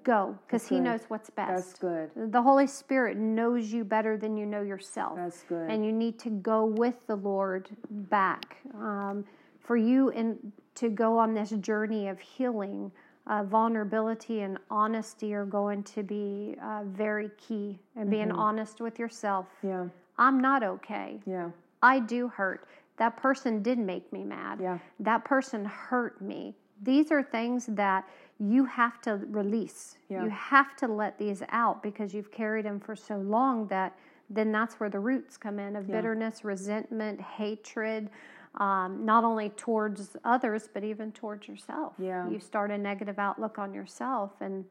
Go, 0.02 0.36
because 0.44 0.66
he 0.66 0.80
knows 0.80 1.02
what's 1.06 1.30
best. 1.30 1.78
That's 1.78 1.78
good. 1.78 2.32
The 2.32 2.42
Holy 2.42 2.66
Spirit 2.66 3.16
knows 3.16 3.72
you 3.72 3.84
better 3.84 4.16
than 4.16 4.36
you 4.36 4.44
know 4.44 4.62
yourself. 4.62 5.14
That's 5.14 5.44
good. 5.44 5.70
And 5.70 5.86
you 5.86 5.92
need 5.92 6.18
to 6.18 6.30
go 6.30 6.64
with 6.64 7.06
the 7.06 7.14
Lord 7.14 7.68
back. 7.88 8.56
Um, 8.74 9.24
for 9.64 9.76
you 9.76 10.10
and 10.10 10.52
to 10.76 10.88
go 10.88 11.18
on 11.18 11.34
this 11.34 11.50
journey 11.50 12.08
of 12.08 12.20
healing, 12.20 12.92
uh, 13.26 13.42
vulnerability 13.42 14.40
and 14.42 14.58
honesty 14.70 15.32
are 15.34 15.46
going 15.46 15.82
to 15.82 16.02
be 16.02 16.56
uh, 16.62 16.82
very 16.84 17.30
key. 17.38 17.78
And 17.96 18.10
being 18.10 18.28
Mm-hmm. 18.28 18.38
honest 18.38 18.80
with 18.80 18.98
yourself. 18.98 19.46
Yeah. 19.62 19.86
I'm 20.18 20.38
not 20.40 20.62
okay. 20.62 21.20
Yeah. 21.26 21.50
I 21.82 21.98
do 22.00 22.28
hurt. 22.28 22.68
That 22.98 23.16
person 23.16 23.62
did 23.62 23.78
make 23.78 24.12
me 24.12 24.22
mad. 24.24 24.60
Yeah. 24.60 24.78
That 25.00 25.24
person 25.24 25.64
hurt 25.64 26.20
me. 26.20 26.54
These 26.82 27.10
are 27.10 27.22
things 27.22 27.66
that 27.66 28.06
you 28.38 28.64
have 28.66 29.00
to 29.02 29.16
release. 29.30 29.96
Yeah. 30.08 30.24
You 30.24 30.30
have 30.30 30.76
to 30.76 30.86
let 30.86 31.18
these 31.18 31.42
out 31.48 31.82
because 31.82 32.12
you've 32.12 32.30
carried 32.30 32.66
them 32.66 32.78
for 32.78 32.94
so 32.94 33.16
long 33.16 33.66
that 33.68 33.96
then 34.30 34.50
that's 34.52 34.80
where 34.80 34.88
the 34.90 34.98
roots 35.00 35.36
come 35.36 35.58
in 35.58 35.76
of 35.76 35.86
bitterness, 35.86 36.44
resentment, 36.44 37.20
hatred, 37.20 38.08
um, 38.56 39.04
not 39.04 39.24
only 39.24 39.48
towards 39.50 40.16
others, 40.24 40.68
but 40.72 40.84
even 40.84 41.12
towards 41.12 41.48
yourself. 41.48 41.94
Yeah. 41.98 42.28
You 42.28 42.38
start 42.38 42.70
a 42.70 42.78
negative 42.78 43.18
outlook 43.18 43.58
on 43.58 43.74
yourself. 43.74 44.32
And 44.40 44.64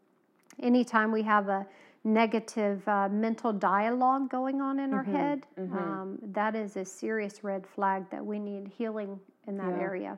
anytime 0.62 1.12
we 1.12 1.22
have 1.24 1.50
a 1.50 1.66
negative 2.06 2.86
uh, 2.88 3.10
mental 3.10 3.54
dialogue 3.54 4.30
going 4.30 4.62
on 4.62 4.80
in 4.80 4.92
Mm-hmm. 4.92 4.96
our 4.96 5.04
head, 5.04 5.46
Um, 5.58 6.20
that 6.34 6.56
is 6.56 6.78
a 6.78 6.86
serious 6.86 7.44
red 7.44 7.66
flag 7.66 8.10
that 8.10 8.25
we 8.25 8.40
need 8.40 8.68
healing 8.68 9.20
in 9.48 9.58
that 9.58 9.74
Yeah. 9.74 9.80
area. 9.80 10.18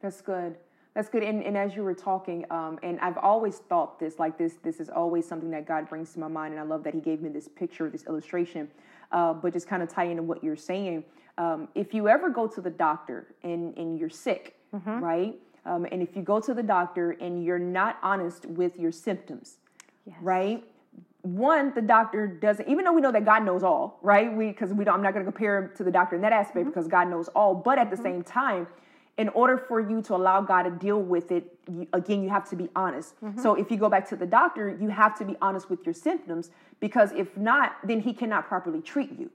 That's 0.00 0.20
good. 0.20 0.56
That's 0.94 1.10
good. 1.10 1.22
And, 1.22 1.42
and 1.42 1.58
as 1.58 1.76
you 1.76 1.82
were 1.84 1.94
talking, 1.94 2.46
um, 2.50 2.78
and 2.82 2.98
I've 3.00 3.18
always 3.18 3.58
thought 3.58 3.98
this, 3.98 4.18
like 4.18 4.38
this, 4.38 4.54
this 4.62 4.80
is 4.80 4.88
always 4.88 5.28
something 5.28 5.50
that 5.50 5.66
God 5.66 5.88
brings 5.90 6.12
to 6.14 6.20
my 6.20 6.28
mind. 6.28 6.52
And 6.54 6.60
I 6.60 6.64
love 6.64 6.82
that 6.84 6.94
He 6.94 7.00
gave 7.00 7.20
me 7.20 7.28
this 7.28 7.48
picture, 7.48 7.90
this 7.90 8.06
illustration. 8.06 8.70
Uh, 9.12 9.34
but 9.34 9.52
just 9.52 9.68
kind 9.68 9.82
of 9.82 9.88
tie 9.90 10.04
into 10.04 10.22
what 10.22 10.42
you're 10.42 10.56
saying. 10.56 11.04
Um, 11.38 11.68
if 11.74 11.92
you 11.92 12.08
ever 12.08 12.30
go 12.30 12.46
to 12.46 12.60
the 12.60 12.70
doctor 12.70 13.34
and, 13.42 13.76
and 13.76 13.98
you're 13.98 14.08
sick, 14.10 14.56
right? 14.72 15.34
Um, 15.66 15.86
and 15.90 16.00
if 16.02 16.14
you 16.16 16.22
go 16.22 16.40
to 16.40 16.54
the 16.54 16.62
doctor 16.62 17.12
and 17.20 17.44
you're 17.44 17.58
not 17.58 17.98
honest 18.02 18.46
with 18.46 18.78
your 18.78 18.92
symptoms, 18.92 19.56
Yes. 20.06 20.16
right? 20.20 20.64
One, 21.22 21.72
the 21.74 21.82
doctor 21.82 22.26
doesn't, 22.28 22.68
even 22.68 22.84
though 22.84 22.92
we 22.92 23.00
know 23.00 23.10
that 23.10 23.24
God 23.24 23.44
knows 23.44 23.64
all, 23.64 23.98
right? 24.00 24.32
We 24.32 24.46
because 24.48 24.72
we 24.72 24.84
don't, 24.84 24.94
I'm 24.94 25.02
not 25.02 25.12
going 25.12 25.26
to 25.26 25.30
compare 25.32 25.58
him 25.58 25.70
to 25.76 25.82
the 25.84 25.90
doctor 25.90 26.14
in 26.14 26.22
that 26.22 26.32
aspect 26.32 26.66
because 26.66 26.86
God 26.86 27.08
knows 27.08 27.26
all. 27.28 27.54
But 27.54 27.78
at 27.78 27.90
the 27.90 27.96
same 27.96 28.22
time, 28.22 28.68
in 29.18 29.28
order 29.30 29.58
for 29.58 29.80
you 29.80 30.00
to 30.02 30.14
allow 30.14 30.40
God 30.42 30.62
to 30.64 30.70
deal 30.70 31.02
with 31.02 31.32
it, 31.32 31.58
you, 31.68 31.86
again, 31.92 32.22
you 32.22 32.28
have 32.28 32.48
to 32.50 32.56
be 32.56 32.68
honest. 32.76 33.14
So 33.42 33.54
if 33.54 33.70
you 33.72 33.76
go 33.76 33.88
back 33.88 34.08
to 34.10 34.16
the 34.16 34.26
doctor, 34.26 34.76
you 34.80 34.88
have 34.88 35.18
to 35.18 35.24
be 35.24 35.34
honest 35.42 35.68
with 35.68 35.84
your 35.84 35.94
symptoms 35.94 36.50
because 36.80 37.10
if 37.12 37.36
not, 37.36 37.76
then 37.82 38.00
he 38.00 38.12
cannot 38.12 38.46
properly 38.46 38.80
treat 38.80 39.18
you 39.18 39.30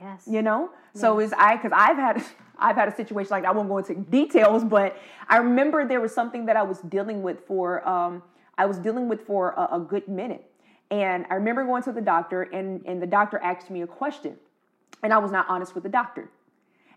Yes. 0.00 0.24
you 0.26 0.42
know? 0.42 0.70
So 0.94 1.20
is 1.20 1.32
i 1.38 1.56
because 1.56 1.72
i've 1.74 1.96
had 1.96 2.22
i've 2.58 2.76
had 2.76 2.88
a 2.88 2.94
situation 2.96 3.30
like 3.30 3.42
that. 3.44 3.50
i 3.50 3.52
won't 3.52 3.68
go 3.68 3.78
into 3.78 3.94
details 3.94 4.62
but 4.64 4.96
i 5.28 5.36
remember 5.38 5.86
there 5.86 6.00
was 6.00 6.12
something 6.14 6.46
that 6.46 6.56
i 6.56 6.62
was 6.62 6.78
dealing 6.80 7.22
with 7.22 7.40
for 7.46 7.86
um 7.88 8.22
i 8.58 8.66
was 8.66 8.78
dealing 8.78 9.08
with 9.08 9.20
for 9.26 9.50
a, 9.52 9.76
a 9.76 9.80
good 9.80 10.06
minute. 10.08 10.44
And 10.90 11.24
i 11.30 11.34
remember 11.34 11.64
going 11.64 11.82
to 11.84 11.92
the 11.92 12.00
doctor 12.02 12.42
and 12.42 12.82
and 12.86 13.00
the 13.00 13.06
doctor 13.06 13.38
asked 13.38 13.70
me 13.70 13.82
a 13.82 13.86
question. 13.86 14.36
And 15.02 15.12
i 15.12 15.18
was 15.18 15.30
not 15.30 15.46
honest 15.48 15.74
with 15.74 15.84
the 15.84 15.90
doctor. 15.90 16.28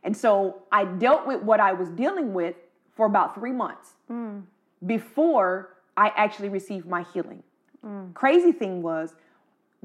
And 0.04 0.16
so 0.16 0.64
i 0.72 0.86
dealt 0.86 1.26
with 1.28 1.42
what 1.44 1.60
i 1.60 1.72
was 1.74 1.90
dealing 1.90 2.34
with 2.34 2.56
for 2.96 3.06
about 3.06 3.36
three 3.36 3.52
months 3.52 3.94
before 4.86 5.70
i 5.98 6.12
actually 6.16 6.50
received 6.50 6.86
my 6.88 7.04
healing. 7.14 7.44
Crazy 8.14 8.52
thing 8.52 8.82
was 8.82 9.16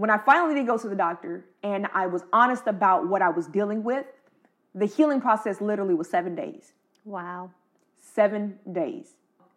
when 0.00 0.09
I 0.09 0.16
finally 0.16 0.54
did 0.54 0.66
go 0.66 0.78
to 0.78 0.88
the 0.88 0.97
doctor 0.97 1.45
and 1.62 1.87
I 1.92 2.07
was 2.07 2.23
honest 2.33 2.62
about 2.66 3.07
what 3.07 3.21
I 3.21 3.28
was 3.28 3.47
dealing 3.47 3.85
with, 3.85 4.07
the 4.75 4.87
healing 4.87 5.21
process 5.21 5.61
literally 5.61 5.92
was 5.92 6.09
seven 6.09 6.35
days. 6.35 6.73
Wow. 7.04 7.50
Seven 8.00 8.59
days. 8.73 9.16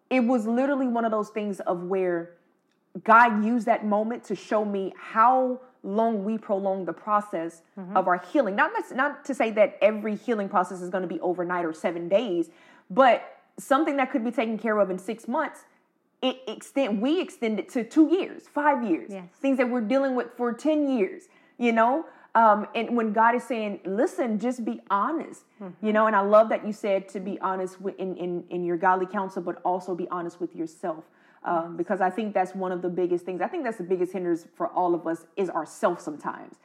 It 0.09 0.19
was 0.19 0.45
literally 0.45 0.87
one 0.87 1.05
of 1.05 1.11
those 1.11 1.29
things 1.29 1.61
of 1.61 1.83
where 1.83 2.31
God 3.05 3.45
used 3.45 3.65
that 3.67 3.85
moment 3.85 4.25
to 4.25 4.35
show 4.35 4.65
me 4.65 4.93
how 4.97 5.61
long 5.81 6.25
we 6.25 6.37
prolong 6.37 6.83
the 6.83 6.91
process 6.91 7.61
mm-hmm. 7.79 7.95
of 7.95 8.09
our 8.09 8.17
healing. 8.17 8.57
Not, 8.57 8.71
not 8.93 9.23
to 9.23 9.33
say 9.33 9.49
that 9.51 9.77
every 9.81 10.17
healing 10.17 10.49
process 10.49 10.81
is 10.81 10.89
going 10.89 11.03
to 11.03 11.07
be 11.07 11.21
overnight 11.21 11.63
or 11.63 11.71
seven 11.71 12.09
days, 12.09 12.49
but 12.89 13.39
something 13.57 13.95
that 13.95 14.11
could 14.11 14.25
be 14.25 14.31
taken 14.31 14.57
care 14.57 14.77
of 14.77 14.89
in 14.89 14.99
six 14.99 15.25
months 15.25 15.63
it 16.23 16.37
extend 16.47 17.01
we 17.01 17.19
extend 17.21 17.59
it 17.59 17.67
to 17.69 17.83
two 17.83 18.07
years 18.17 18.43
five 18.47 18.83
years 18.83 19.09
Yes. 19.11 19.25
things 19.41 19.57
that 19.57 19.69
we're 19.69 19.81
dealing 19.81 20.15
with 20.15 20.27
for 20.37 20.51
10 20.53 20.87
years 20.97 21.23
you 21.59 21.71
know 21.71 22.05
um, 22.35 22.65
and 22.73 22.95
when 22.97 23.13
god 23.13 23.35
is 23.35 23.43
saying 23.43 23.79
listen 23.85 24.39
just 24.39 24.65
be 24.65 24.81
honest 24.89 25.43
you 25.81 25.93
know 25.93 26.07
and 26.07 26.15
i 26.15 26.21
love 26.21 26.49
that 26.49 26.65
you 26.65 26.73
said 26.73 27.07
to 27.09 27.19
be 27.19 27.39
honest 27.41 27.79
with, 27.79 27.95
in, 27.99 28.15
in, 28.17 28.43
in 28.49 28.63
your 28.63 28.77
godly 28.77 29.05
counsel 29.05 29.41
but 29.43 29.61
also 29.63 29.93
be 29.93 30.07
honest 30.09 30.39
with 30.41 30.55
yourself 30.55 31.03
um, 31.45 31.75
because 31.75 31.99
i 31.99 32.09
think 32.09 32.33
that's 32.33 32.55
one 32.55 32.71
of 32.71 32.81
the 32.81 32.89
biggest 32.89 33.25
things 33.25 33.41
i 33.41 33.47
think 33.47 33.63
that's 33.65 33.77
the 33.77 33.83
biggest 33.93 34.13
hindrance 34.13 34.47
for 34.55 34.67
all 34.69 34.95
of 34.95 35.05
us 35.05 35.25
is 35.35 35.49
ourself 35.49 35.99
sometimes 35.99 36.55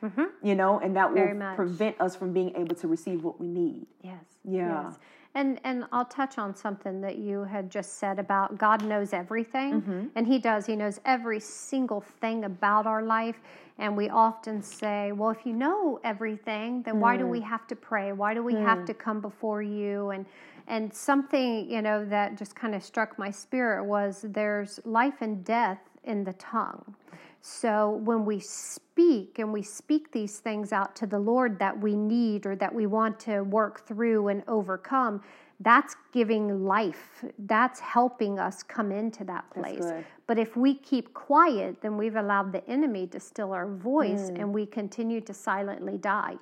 you 0.43 0.55
know 0.55 0.79
and 0.79 0.95
that 0.97 1.13
Very 1.13 1.33
will 1.33 1.39
much. 1.41 1.57
prevent 1.57 2.01
us 2.01 2.15
from 2.17 2.33
being 2.33 2.55
able 2.57 2.77
to 2.77 2.87
receive 2.87 3.25
what 3.25 3.41
we 3.41 3.49
need 3.49 3.87
Yes. 4.03 4.23
Yeah. 4.45 4.85
Yes. 4.85 4.99
And 5.39 5.61
and 5.63 5.85
I'll 5.93 6.05
touch 6.21 6.37
on 6.37 6.53
something 6.57 7.01
that 7.03 7.17
you 7.17 7.45
had 7.45 7.71
just 7.71 7.91
said 8.01 8.19
about 8.19 8.59
God 8.59 8.85
knows 8.85 9.13
everything, 9.13 9.83
Mm-hmm. 9.83 10.07
and 10.17 10.27
He 10.27 10.39
does. 10.41 10.67
He 10.67 10.75
knows 10.75 11.01
every 11.05 11.39
single 11.39 12.01
thing 12.01 12.45
about 12.45 12.87
our 12.87 13.03
life. 13.03 13.39
And 13.79 13.97
we 13.97 14.09
often 14.09 14.61
say, 14.63 15.13
"Well, 15.13 15.31
if 15.31 15.47
you 15.47 15.53
know 15.53 16.01
everything, 16.03 16.83
then 16.83 16.99
why 16.99 17.17
do 17.17 17.25
Hmm. 17.25 17.31
we 17.31 17.41
have 17.43 17.65
to 17.69 17.77
pray? 17.77 18.11
Why 18.13 18.35
do 18.35 18.43
we 18.43 18.55
have 18.55 18.85
to 18.87 18.95
come 18.95 19.21
before 19.21 19.63
you?" 19.63 20.11
And 20.11 20.27
and 20.67 20.93
something 20.93 21.71
you 21.71 21.83
know 21.83 22.05
that 22.07 22.35
just 22.37 22.57
kind 22.57 22.75
of 22.75 22.83
struck 22.83 23.17
my 23.17 23.31
spirit 23.31 23.85
was 23.85 24.25
there's 24.41 24.81
life 24.85 25.19
and 25.23 25.45
death 25.45 25.79
in 26.03 26.25
the 26.25 26.33
tongue. 26.33 26.97
So 27.41 27.91
when 28.05 28.25
we 28.25 28.41
speak 28.41 29.39
and 29.39 29.53
we 29.53 29.63
speak 29.63 30.13
these 30.13 30.39
things 30.39 30.73
out 30.73 30.97
to 30.97 31.07
the 31.07 31.19
Lord 31.19 31.59
that 31.61 31.79
we 31.81 31.95
need 31.95 32.47
or 32.47 32.57
that 32.57 32.75
we 32.75 32.87
want 32.87 33.19
to 33.21 33.43
work 33.43 33.87
through 33.87 34.29
and 34.29 34.43
overcome, 34.49 35.23
that's 35.61 35.97
giving 36.13 36.65
life. 36.65 37.25
That's 37.39 37.81
helping 37.81 38.39
us 38.39 38.63
come 38.63 38.93
into 38.93 39.25
that 39.25 39.51
place. 39.51 39.85
But 40.27 40.39
if 40.39 40.57
we 40.57 40.75
keep 40.75 41.15
quiet, 41.15 41.81
then 41.81 41.97
we've 41.97 42.17
allowed 42.17 42.53
the 42.53 42.69
enemy 42.69 43.07
to 43.09 43.21
still 43.21 43.53
our 43.53 43.67
voice 43.67 44.29
and 44.29 44.53
we 44.53 44.67
continue 44.67 45.21
to 45.23 45.35
silently 45.35 45.99
die 45.99 46.37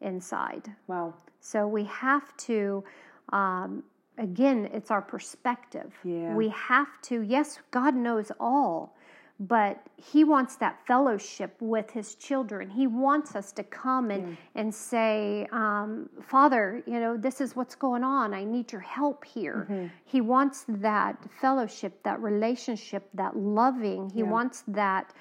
inside. 0.00 0.70
wow 0.86 1.14
So 1.40 1.66
we 1.66 1.84
have 1.84 2.36
to, 2.38 2.84
um, 3.32 3.84
again, 4.18 4.68
it's 4.72 4.90
our 4.90 5.02
perspective. 5.02 5.94
Yeah. 6.04 6.34
We 6.34 6.48
have 6.50 7.00
to, 7.02 7.22
yes, 7.22 7.60
God 7.70 7.94
knows 7.94 8.32
all, 8.40 8.95
but 9.38 9.80
He 9.96 10.24
wants 10.24 10.56
that 10.56 10.78
fellowship 10.86 11.56
with 11.60 11.90
His 11.90 12.14
children. 12.14 12.70
He 12.70 12.86
wants 12.86 13.36
us 13.36 13.52
to 13.52 13.62
come 13.62 14.10
and, 14.10 14.36
and 14.54 14.74
say, 14.74 15.46
um, 15.52 16.08
Father, 16.22 16.82
you 16.86 17.00
know, 17.00 17.16
this 17.16 17.40
is 17.40 17.54
what's 17.54 17.74
going 17.74 18.02
on. 18.04 18.32
I 18.32 18.44
need 18.44 18.72
your 18.72 18.80
help 18.80 19.24
here. 19.24 19.90
He 20.04 20.20
wants 20.20 20.64
that 20.68 21.16
fellowship, 21.40 22.02
that 22.02 22.20
relationship, 22.20 23.08
that 23.14 23.36
loving. 23.36 24.10
He 24.10 24.22
wants 24.22 24.64
that 24.68 25.12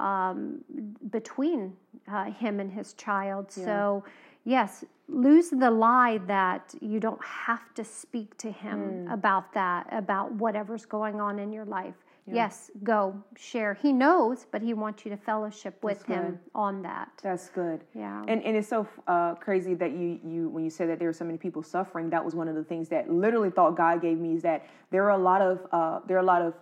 um, 0.00 0.60
between 1.10 1.72
uh, 2.08 2.30
Him 2.30 2.60
and 2.60 2.70
His 2.70 2.92
child. 2.94 3.50
So, 3.50 4.04
yes, 4.44 4.84
lose 5.08 5.50
the 5.50 5.70
lie 5.70 6.18
that 6.26 6.74
you 6.80 7.00
don't 7.00 7.22
have 7.24 7.74
to 7.74 7.84
speak 7.84 8.36
to 8.38 8.50
him 8.50 9.06
about 9.10 9.52
that, 9.52 9.86
about 9.92 10.32
whatever's 10.32 10.86
going 10.86 11.20
on 11.20 11.38
in 11.38 11.52
your 11.52 11.64
life. 11.64 11.94
Yes, 12.26 12.70
go 12.82 13.22
share. 13.36 13.74
He 13.74 13.92
knows, 13.92 14.46
but 14.50 14.62
he 14.62 14.72
wants 14.72 15.04
you 15.04 15.10
to 15.10 15.16
fellowship 15.16 15.82
with 15.82 16.04
him 16.06 16.24
good. 16.24 16.38
on 16.54 16.82
that. 16.82 17.10
That's 17.22 17.50
good. 17.50 17.84
Yeah. 17.94 18.24
And 18.26 18.42
and 18.42 18.56
it's 18.56 18.68
so 18.68 18.88
uh, 19.06 19.34
crazy 19.34 19.74
that 19.74 19.92
you 19.92 20.18
you 20.24 20.48
when 20.48 20.64
you 20.64 20.70
said 20.70 20.88
that 20.88 20.98
there 20.98 21.08
are 21.08 21.12
so 21.12 21.24
many 21.24 21.36
people 21.38 21.62
suffering. 21.62 22.08
That 22.10 22.24
was 22.24 22.34
one 22.34 22.48
of 22.48 22.54
the 22.54 22.64
things 22.64 22.88
that 22.88 23.10
literally 23.10 23.50
thought 23.50 23.76
God 23.76 24.00
gave 24.00 24.18
me 24.18 24.34
is 24.34 24.42
that 24.42 24.64
there 24.90 25.04
are 25.04 25.10
a 25.18 25.22
lot 25.22 25.42
of 25.42 25.66
uh, 25.70 26.00
there 26.06 26.16
are 26.16 26.20
a 26.20 26.24
lot 26.34 26.40
of 26.42 26.54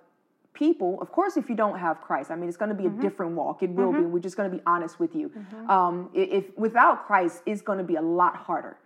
people. 0.52 0.98
Of 1.00 1.10
course, 1.12 1.36
if 1.36 1.48
you 1.48 1.54
don't 1.54 1.78
have 1.78 2.00
Christ, 2.00 2.30
I 2.30 2.36
mean, 2.36 2.48
it's 2.48 2.58
going 2.58 2.68
to 2.68 2.74
be 2.74 2.86
a 2.86 2.90
different 3.00 3.32
walk. 3.32 3.62
It 3.62 3.70
will 3.70 3.92
be. 3.92 4.00
We're 4.04 4.18
just 4.20 4.36
going 4.36 4.50
to 4.50 4.56
be 4.56 4.62
honest 4.66 4.98
with 5.00 5.14
you. 5.14 5.30
Um, 5.68 6.10
i- 6.14 6.18
if 6.18 6.58
without 6.58 7.06
Christ, 7.06 7.42
it's 7.46 7.62
going 7.62 7.78
to 7.78 7.84
be 7.84 7.94
a 7.96 8.02
lot 8.02 8.36
harder, 8.36 8.76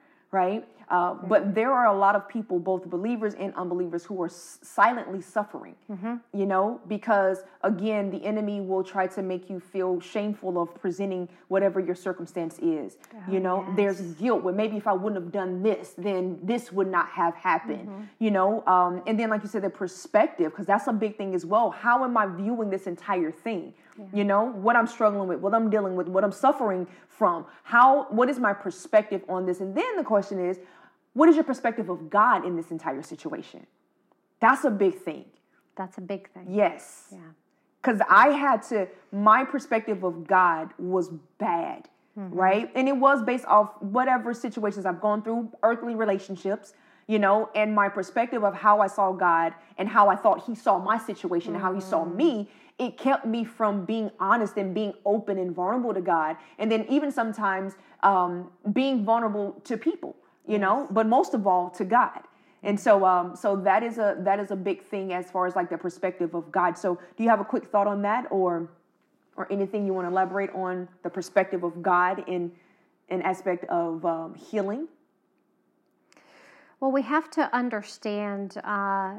right? 0.42 0.62
Uh, 0.88 1.14
But 1.32 1.40
there 1.58 1.72
are 1.78 1.86
a 1.96 1.98
lot 2.04 2.14
of 2.18 2.22
people, 2.36 2.56
both 2.72 2.82
believers 2.96 3.34
and 3.42 3.50
unbelievers, 3.62 4.02
who 4.08 4.16
are 4.24 4.32
s- 4.40 4.58
silently 4.78 5.20
suffering. 5.36 5.74
You 6.40 6.46
know, 6.52 6.66
because 6.94 7.36
again, 7.72 8.04
the 8.14 8.20
enemy 8.32 8.58
will 8.68 8.84
try 8.94 9.06
to 9.16 9.20
make 9.32 9.42
you 9.50 9.58
feel 9.74 9.92
shameful 10.14 10.52
of 10.62 10.66
presenting 10.84 11.22
whatever 11.52 11.78
your 11.88 11.98
circumstance 12.08 12.54
is. 12.78 12.88
you 13.34 13.40
know, 13.46 13.56
there's 13.78 14.00
guilt 14.22 14.40
where 14.44 14.54
maybe 14.62 14.76
if 14.82 14.86
I 14.86 14.94
wouldn't 15.02 15.20
have 15.22 15.32
done 15.42 15.52
this, 15.68 15.86
then 16.08 16.22
this 16.50 16.64
would 16.76 16.90
not 16.98 17.08
have 17.20 17.34
happened. 17.50 17.86
You 18.24 18.30
know, 18.36 18.50
um, 18.74 18.92
and 19.08 19.14
then 19.18 19.28
like 19.32 19.42
you 19.44 19.50
said, 19.54 19.62
the 19.68 19.74
perspective, 19.84 20.48
because 20.52 20.66
that's 20.72 20.86
a 20.94 20.96
big 21.04 21.12
thing 21.20 21.30
as 21.38 21.44
well. 21.52 21.68
How 21.86 21.96
am 22.08 22.14
I 22.22 22.24
viewing 22.42 22.68
this 22.74 22.86
entire 22.94 23.32
thing? 23.46 23.64
You 24.12 24.24
know, 24.24 24.44
what 24.52 24.76
I'm 24.76 24.86
struggling 24.86 25.28
with, 25.28 25.40
what 25.40 25.54
I'm 25.54 25.70
dealing 25.70 25.96
with, 25.96 26.08
what 26.08 26.24
I'm 26.24 26.32
suffering 26.32 26.86
from. 27.08 27.46
How? 27.62 28.06
What 28.10 28.28
is 28.28 28.38
my 28.38 28.52
perspective 28.52 29.22
on 29.28 29.46
this? 29.46 29.60
And 29.60 29.74
then 29.74 29.96
the 29.96 30.04
question 30.04 30.44
is, 30.44 30.58
what 31.14 31.28
is 31.28 31.34
your 31.34 31.44
perspective 31.44 31.88
of 31.88 32.10
God 32.10 32.44
in 32.44 32.56
this 32.56 32.70
entire 32.70 33.02
situation? 33.02 33.66
That's 34.40 34.64
a 34.64 34.70
big 34.70 34.98
thing. 34.98 35.24
That's 35.76 35.98
a 35.98 36.02
big 36.02 36.30
thing. 36.30 36.46
Yes. 36.48 37.08
Yeah. 37.12 37.18
Because 37.80 38.00
I 38.10 38.28
had 38.28 38.62
to, 38.64 38.88
my 39.12 39.44
perspective 39.44 40.02
of 40.02 40.26
God 40.26 40.70
was 40.78 41.10
bad, 41.38 41.88
mm-hmm. 42.18 42.34
right? 42.34 42.70
And 42.74 42.88
it 42.88 42.96
was 42.96 43.22
based 43.22 43.44
off 43.44 43.80
whatever 43.80 44.34
situations 44.34 44.86
I've 44.86 45.00
gone 45.00 45.22
through, 45.22 45.52
earthly 45.62 45.94
relationships, 45.94 46.74
you 47.06 47.18
know, 47.18 47.48
and 47.54 47.74
my 47.74 47.88
perspective 47.88 48.42
of 48.44 48.54
how 48.54 48.80
I 48.80 48.88
saw 48.88 49.12
God 49.12 49.54
and 49.78 49.88
how 49.88 50.08
I 50.08 50.16
thought 50.16 50.44
He 50.44 50.54
saw 50.54 50.78
my 50.78 50.98
situation 50.98 51.54
and 51.54 51.62
how 51.62 51.72
He 51.72 51.80
saw 51.80 52.04
mm-hmm. 52.04 52.16
me. 52.16 52.50
It 52.78 52.98
kept 52.98 53.24
me 53.24 53.44
from 53.44 53.84
being 53.84 54.10
honest 54.20 54.56
and 54.56 54.74
being 54.74 54.92
open 55.04 55.38
and 55.38 55.54
vulnerable 55.54 55.94
to 55.94 56.00
God. 56.00 56.36
And 56.58 56.70
then 56.70 56.84
even 56.88 57.10
sometimes 57.10 57.74
um, 58.02 58.50
being 58.72 59.04
vulnerable 59.04 59.60
to 59.64 59.76
people, 59.76 60.14
you 60.46 60.58
know, 60.58 60.86
but 60.90 61.06
most 61.06 61.34
of 61.34 61.46
all 61.46 61.70
to 61.70 61.84
God 61.84 62.20
and 62.62 62.78
so 62.78 63.04
um 63.04 63.36
so 63.36 63.54
that 63.54 63.82
is 63.82 63.98
a 63.98 64.16
that 64.20 64.40
is 64.40 64.50
a 64.50 64.56
big 64.56 64.82
thing 64.82 65.12
as 65.12 65.30
far 65.30 65.46
as 65.46 65.54
like 65.54 65.68
the 65.68 65.76
perspective 65.76 66.34
of 66.34 66.50
god 66.50 66.76
so 66.76 66.98
do 67.16 67.22
you 67.22 67.28
have 67.28 67.38
a 67.38 67.44
quick 67.44 67.66
thought 67.66 67.86
on 67.86 68.00
that 68.00 68.26
or 68.30 68.70
or 69.36 69.46
anything 69.52 69.84
you 69.84 69.92
want 69.92 70.06
to 70.06 70.10
elaborate 70.10 70.48
on 70.54 70.88
the 71.02 71.10
perspective 71.10 71.64
of 71.64 71.82
god 71.82 72.24
in 72.26 72.50
an 73.10 73.20
aspect 73.22 73.64
of 73.66 74.04
um, 74.06 74.34
healing 74.34 74.88
Well, 76.80 76.92
we 76.92 77.02
have 77.02 77.30
to 77.30 77.54
understand. 77.56 78.58
Uh, 78.62 79.14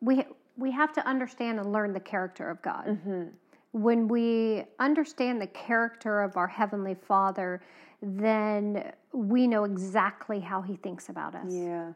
we 0.00 0.24
we 0.56 0.70
have 0.70 0.92
to 0.94 1.06
understand 1.06 1.58
and 1.58 1.72
learn 1.72 1.92
the 1.92 2.00
character 2.00 2.48
of 2.50 2.62
God. 2.62 2.86
Mm-hmm. 2.86 3.24
When 3.72 4.06
we 4.06 4.64
understand 4.78 5.40
the 5.40 5.48
character 5.48 6.22
of 6.22 6.36
our 6.36 6.46
heavenly 6.46 6.94
Father, 6.94 7.60
then 8.00 8.92
we 9.12 9.46
know 9.46 9.64
exactly 9.64 10.38
how 10.40 10.62
He 10.62 10.76
thinks 10.76 11.08
about 11.08 11.34
us. 11.34 11.52
yeah 11.52 11.92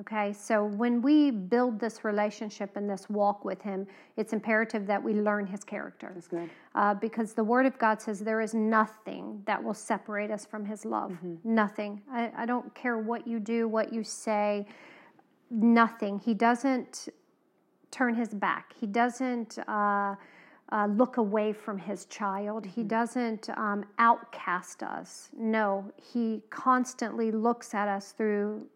Okay, 0.00 0.32
so 0.32 0.64
when 0.64 1.00
we 1.00 1.30
build 1.30 1.78
this 1.78 2.04
relationship 2.04 2.76
and 2.76 2.90
this 2.90 3.08
walk 3.08 3.44
with 3.44 3.62
Him, 3.62 3.86
it's 4.16 4.32
imperative 4.32 4.88
that 4.88 5.00
we 5.00 5.14
learn 5.14 5.46
His 5.46 5.62
character. 5.62 6.10
that's 6.14 6.26
good 6.26 6.50
Uh, 6.74 6.94
because 6.94 7.32
the 7.32 7.44
Word 7.44 7.64
of 7.64 7.78
God 7.78 8.02
says 8.02 8.18
there 8.20 8.40
is 8.40 8.54
nothing 8.54 9.40
that 9.46 9.62
will 9.62 9.72
separate 9.72 10.32
us 10.32 10.44
from 10.44 10.64
His 10.66 10.84
love. 10.84 11.16
Nothing. 11.44 12.02
I, 12.10 12.32
I 12.36 12.44
don't 12.44 12.74
care 12.74 12.98
what 12.98 13.26
you 13.28 13.38
do, 13.38 13.68
what 13.68 13.92
you 13.92 14.02
say, 14.02 14.66
nothing. 15.50 16.18
He 16.18 16.34
doesn't 16.34 17.08
turn 17.94 18.14
His 18.14 18.34
back, 18.34 18.74
He 18.78 18.86
doesn't. 18.86 19.58
Uh, 19.68 20.16
uh, 20.72 20.86
look 20.86 21.18
away 21.18 21.52
from 21.52 21.78
his 21.78 22.06
child. 22.06 22.64
He 22.64 22.82
doesn't 22.82 23.50
um, 23.50 23.84
outcast 23.98 24.82
us. 24.82 25.28
No, 25.36 25.92
he 26.02 26.42
constantly 26.50 27.30
looks 27.30 27.74
at 27.74 27.86
us 27.86 28.12
through 28.12 28.66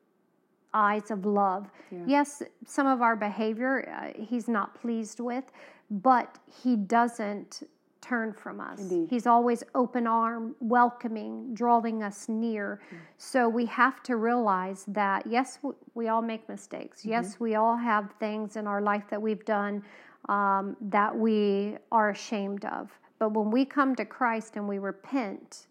eyes 0.75 1.11
of 1.11 1.25
love. 1.25 1.71
Yes, 2.07 2.43
some 2.67 2.87
of 2.87 3.01
our 3.01 3.17
behavior 3.17 3.89
uh, 3.91 4.23
he's 4.23 4.49
not 4.49 4.75
pleased 4.75 5.19
with, 5.19 5.45
but 5.91 6.39
he 6.63 6.77
doesn't 6.77 7.63
turn 8.01 8.33
from 8.33 8.61
us. 8.61 8.81
Indeed. 8.81 9.09
He's 9.11 9.27
always 9.27 9.63
open 9.75 10.07
arm, 10.07 10.55
welcoming, 10.61 11.55
drawing 11.55 12.03
us 12.03 12.29
near. 12.29 12.81
So 13.17 13.49
we 13.49 13.67
have 13.67 14.03
to 14.05 14.17
realize 14.17 14.85
that 14.89 15.27
yes, 15.27 15.57
w- 15.57 15.77
we 15.95 16.09
all 16.09 16.23
make 16.23 16.49
mistakes. 16.49 17.05
Yes, 17.05 17.39
we 17.41 17.55
all 17.57 17.77
have 17.77 18.13
things 18.21 18.57
in 18.57 18.67
our 18.67 18.81
life 18.81 19.05
that 19.11 19.21
we've 19.21 19.45
done 19.45 19.83
um, 20.29 20.77
that 20.81 21.15
we 21.17 21.77
are 21.91 22.11
ashamed 22.11 22.65
of. 22.67 22.91
But 23.19 23.33
when 23.33 23.51
we 23.51 23.65
come 23.65 23.97
to 23.97 24.05
Christ 24.05 24.57
and 24.57 24.69
we 24.69 24.79
repent, 24.79 25.67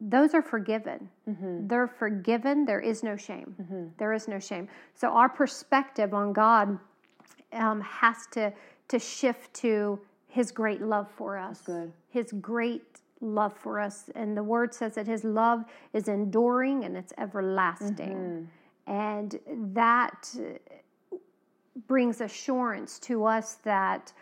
those 0.00 0.34
are 0.34 0.42
forgiven. 0.42 1.08
They're 1.68 1.86
forgiven. 1.86 2.64
There 2.64 2.80
is 2.80 3.02
no 3.02 3.16
shame. 3.16 3.92
There 3.98 4.12
is 4.12 4.26
no 4.28 4.38
shame. 4.38 4.68
So 4.94 5.08
our 5.08 5.28
perspective 5.28 6.14
on 6.14 6.32
God 6.32 6.78
um, 7.52 7.80
has 7.80 8.26
to 8.32 8.52
to 8.88 8.98
shift 8.98 9.54
to 9.54 10.00
His 10.30 10.50
great 10.52 10.80
love 10.80 11.10
for 11.10 11.36
us. 11.36 11.60
good. 11.60 11.92
His 12.08 12.32
great 12.40 13.00
love 13.20 13.52
for 13.54 13.78
us, 13.78 14.08
and 14.14 14.36
the 14.36 14.42
Word 14.42 14.72
says 14.74 14.94
that 14.94 15.06
His 15.06 15.24
love 15.24 15.64
is 15.92 16.08
enduring 16.08 16.84
and 16.84 16.96
it's 16.96 17.12
everlasting, 17.18 18.48
mm-hmm. 18.88 18.90
and 18.90 19.38
that 19.74 20.34
brings 21.86 22.20
assurance 22.20 22.98
to 23.00 23.24
us 23.24 23.54
that 23.64 24.12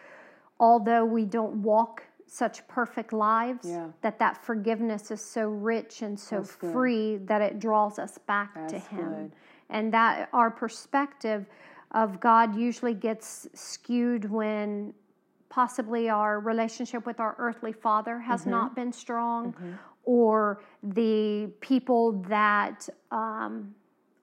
although 0.61 1.05
we 1.05 1.25
don't 1.25 1.62
walk 1.62 2.03
such 2.27 2.66
perfect 2.68 3.12
lives 3.12 3.66
Yeah. 3.68 3.88
that 4.03 4.18
that 4.18 4.44
forgiveness 4.44 5.11
is 5.11 5.25
so 5.25 5.49
rich 5.49 6.03
and 6.03 6.18
so 6.18 6.37
That's 6.37 6.57
good. 6.57 6.73
free 6.73 7.16
that 7.25 7.40
it 7.40 7.59
draws 7.59 7.99
us 7.99 8.18
back 8.18 8.68
to 8.68 8.79
him 8.79 9.09
good. 9.14 9.33
and 9.71 9.92
that 9.94 10.29
our 10.35 10.51
perspective 10.51 11.47
of 11.92 12.21
god 12.21 12.55
usually 12.55 12.92
gets 12.92 13.49
skewed 13.55 14.31
when 14.31 14.92
possibly 15.48 16.08
our 16.08 16.40
relationship 16.40 17.06
with 17.06 17.20
our 17.20 17.34
earthly 17.38 17.72
father 17.72 18.18
has 18.20 18.42
Mm-hmm. 18.42 18.50
not 18.50 18.76
been 18.76 18.92
strong 18.92 19.54
or 20.04 20.62
the 20.82 21.50
people 21.61 22.12
that 22.28 22.88
um, 23.11 23.74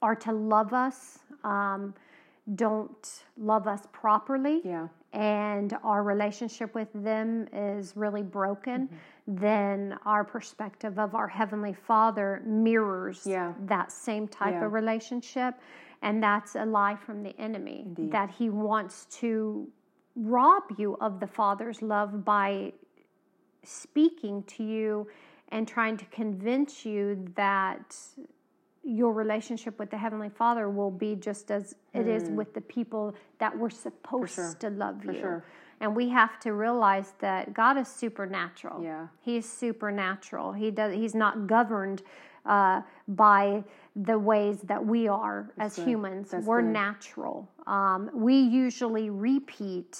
are 0.01 0.15
to 0.15 0.31
love 0.31 0.73
us 0.73 1.19
um, 1.43 1.93
don't 2.55 3.23
love 3.37 3.67
us 3.67 3.81
properly 3.91 4.61
Yeah. 4.63 4.87
and 5.13 5.75
our 5.83 6.03
relationship 6.03 6.75
with 6.75 6.89
them 6.93 7.47
is 7.51 7.93
really 7.97 8.21
broken, 8.21 8.87
then 9.27 9.97
our 10.05 10.23
perspective 10.23 10.99
of 10.99 11.15
our 11.15 11.27
Heavenly 11.27 11.73
Father 11.73 12.43
mirrors 12.45 13.25
Yeah. 13.25 13.53
that 13.65 13.91
same 13.91 14.27
type 14.27 14.53
Yeah. 14.53 14.65
of 14.65 14.73
relationship. 14.73 15.55
And 16.03 16.21
that's 16.21 16.55
a 16.55 16.65
lie 16.65 16.95
from 16.95 17.23
the 17.23 17.35
enemy 17.39 17.87
that 18.11 18.29
he 18.29 18.49
wants 18.51 19.05
to 19.21 19.67
rob 20.15 20.63
you 20.77 20.97
of 21.01 21.19
the 21.19 21.27
Father's 21.27 21.81
love 21.81 22.23
by 22.23 22.73
speaking 23.63 24.43
to 24.43 24.63
you 24.63 25.07
and 25.49 25.67
trying 25.67 25.97
to 25.97 26.05
convince 26.05 26.85
you 26.85 27.27
that 27.35 27.95
your 28.83 29.13
relationship 29.13 29.79
with 29.79 29.89
the 29.89 29.97
Heavenly 29.97 30.29
Father 30.29 30.69
will 30.69 30.91
be 30.91 31.15
just 31.15 31.49
as 31.49 31.75
it 31.93 32.07
is 32.07 32.29
with 32.29 32.53
the 32.53 32.61
people 32.61 33.15
that 33.39 33.57
we're 33.57 33.69
supposed 33.69 34.35
Hmm. 34.35 34.41
sure. 34.41 34.53
to 34.59 34.69
love 34.69 35.03
you. 35.05 35.13
sure. 35.19 35.43
And 35.81 35.95
we 35.95 36.07
have 36.09 36.39
to 36.41 36.53
realize 36.53 37.13
that 37.19 37.53
God 37.53 37.77
is 37.77 37.87
supernatural. 37.87 38.81
Yeah. 38.83 39.07
He's 39.21 39.49
supernatural. 39.49 40.53
He 40.53 40.71
does. 40.71 40.93
He's 40.93 41.15
not 41.15 41.47
governed 41.47 42.01
uh, 42.45 42.81
by 43.09 43.63
the 43.95 44.17
ways 44.19 44.61
that 44.61 44.85
we 44.85 45.07
are 45.07 45.51
as 45.57 45.75
good. 45.75 45.87
humans. 45.87 46.31
That's 46.31 46.45
We're 46.45 46.61
good. 46.61 46.71
natural. 46.71 47.49
Um, 47.65 48.09
we 48.13 48.37
usually 48.37 49.09
repeat 49.09 49.99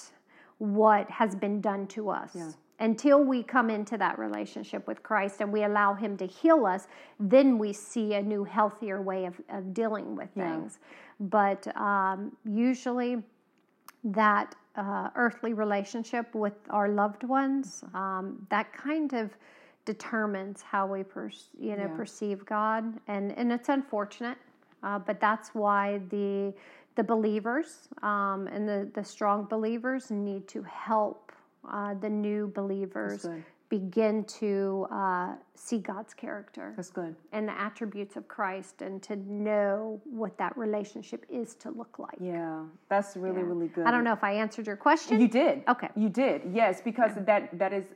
what 0.58 1.10
has 1.10 1.34
been 1.34 1.60
done 1.60 1.86
to 1.88 2.10
us. 2.10 2.36
Until 2.78 3.24
we 3.24 3.42
come 3.42 3.70
into 3.70 3.96
that 3.96 4.18
relationship 4.18 4.86
with 4.86 5.02
Christ 5.02 5.40
and 5.40 5.50
we 5.50 5.64
allow 5.64 5.94
Him 5.94 6.18
to 6.18 6.26
heal 6.26 6.66
us, 6.66 6.88
then 7.18 7.58
we 7.58 7.72
see 7.72 8.14
a 8.14 8.22
new, 8.22 8.44
healthier 8.44 9.00
way 9.00 9.24
of, 9.24 9.40
of 9.48 9.72
dealing 9.72 10.14
with 10.14 10.28
things. 10.34 10.78
But 11.18 11.74
um, 11.74 12.36
usually, 12.44 13.22
that 14.04 14.54
uh, 14.76 15.08
earthly 15.14 15.54
relationship 15.54 16.34
with 16.34 16.52
our 16.68 16.90
loved 16.90 17.24
ones, 17.24 17.82
um, 17.94 18.46
that 18.50 18.70
kind 18.74 19.14
of 19.14 19.34
determines 19.86 20.60
how 20.60 20.86
we 20.86 21.02
per, 21.02 21.30
you 21.58 21.76
know 21.76 21.84
Yeah. 21.88 21.96
perceive 21.96 22.44
God, 22.44 22.84
and 23.08 23.32
and 23.38 23.50
it's 23.50 23.70
unfortunate, 23.70 24.36
uh, 24.82 24.98
but 24.98 25.18
that's 25.20 25.54
why 25.54 25.98
the 26.10 26.52
the 26.96 27.04
believers 27.04 27.88
um, 28.02 28.46
and 28.48 28.68
the 28.68 28.90
the 28.92 29.04
strong 29.04 29.44
believers 29.46 30.10
need 30.10 30.46
to 30.48 30.62
help 30.64 31.32
uh, 31.70 31.94
the 31.94 32.10
new 32.10 32.48
believers 32.48 33.26
begin 33.68 34.22
to 34.24 34.86
uh, 34.92 35.34
see 35.56 35.78
God's 35.80 36.14
character 36.14 36.72
That's 36.76 36.90
good. 36.90 37.16
and 37.32 37.48
the 37.48 37.58
attributes 37.60 38.14
of 38.16 38.28
Christ, 38.28 38.80
and 38.82 39.02
to 39.02 39.16
know 39.16 40.00
what 40.04 40.38
that 40.38 40.56
relationship 40.56 41.26
is 41.28 41.56
to 41.56 41.70
look 41.70 41.98
like. 41.98 42.14
Yeah, 42.20 42.62
that's 42.88 43.16
really 43.16 43.40
Yeah. 43.40 43.48
really 43.52 43.66
good. 43.68 43.84
I 43.86 43.90
don't 43.90 44.04
know 44.04 44.12
if 44.12 44.22
I 44.22 44.32
answered 44.32 44.66
your 44.68 44.76
question. 44.76 45.20
You 45.20 45.26
did. 45.28 45.64
Okay. 45.68 45.88
You 45.96 46.08
did. 46.08 46.42
Yes, 46.52 46.80
because 46.80 47.12
that 47.16 47.58
that 47.58 47.72
is 47.72 47.86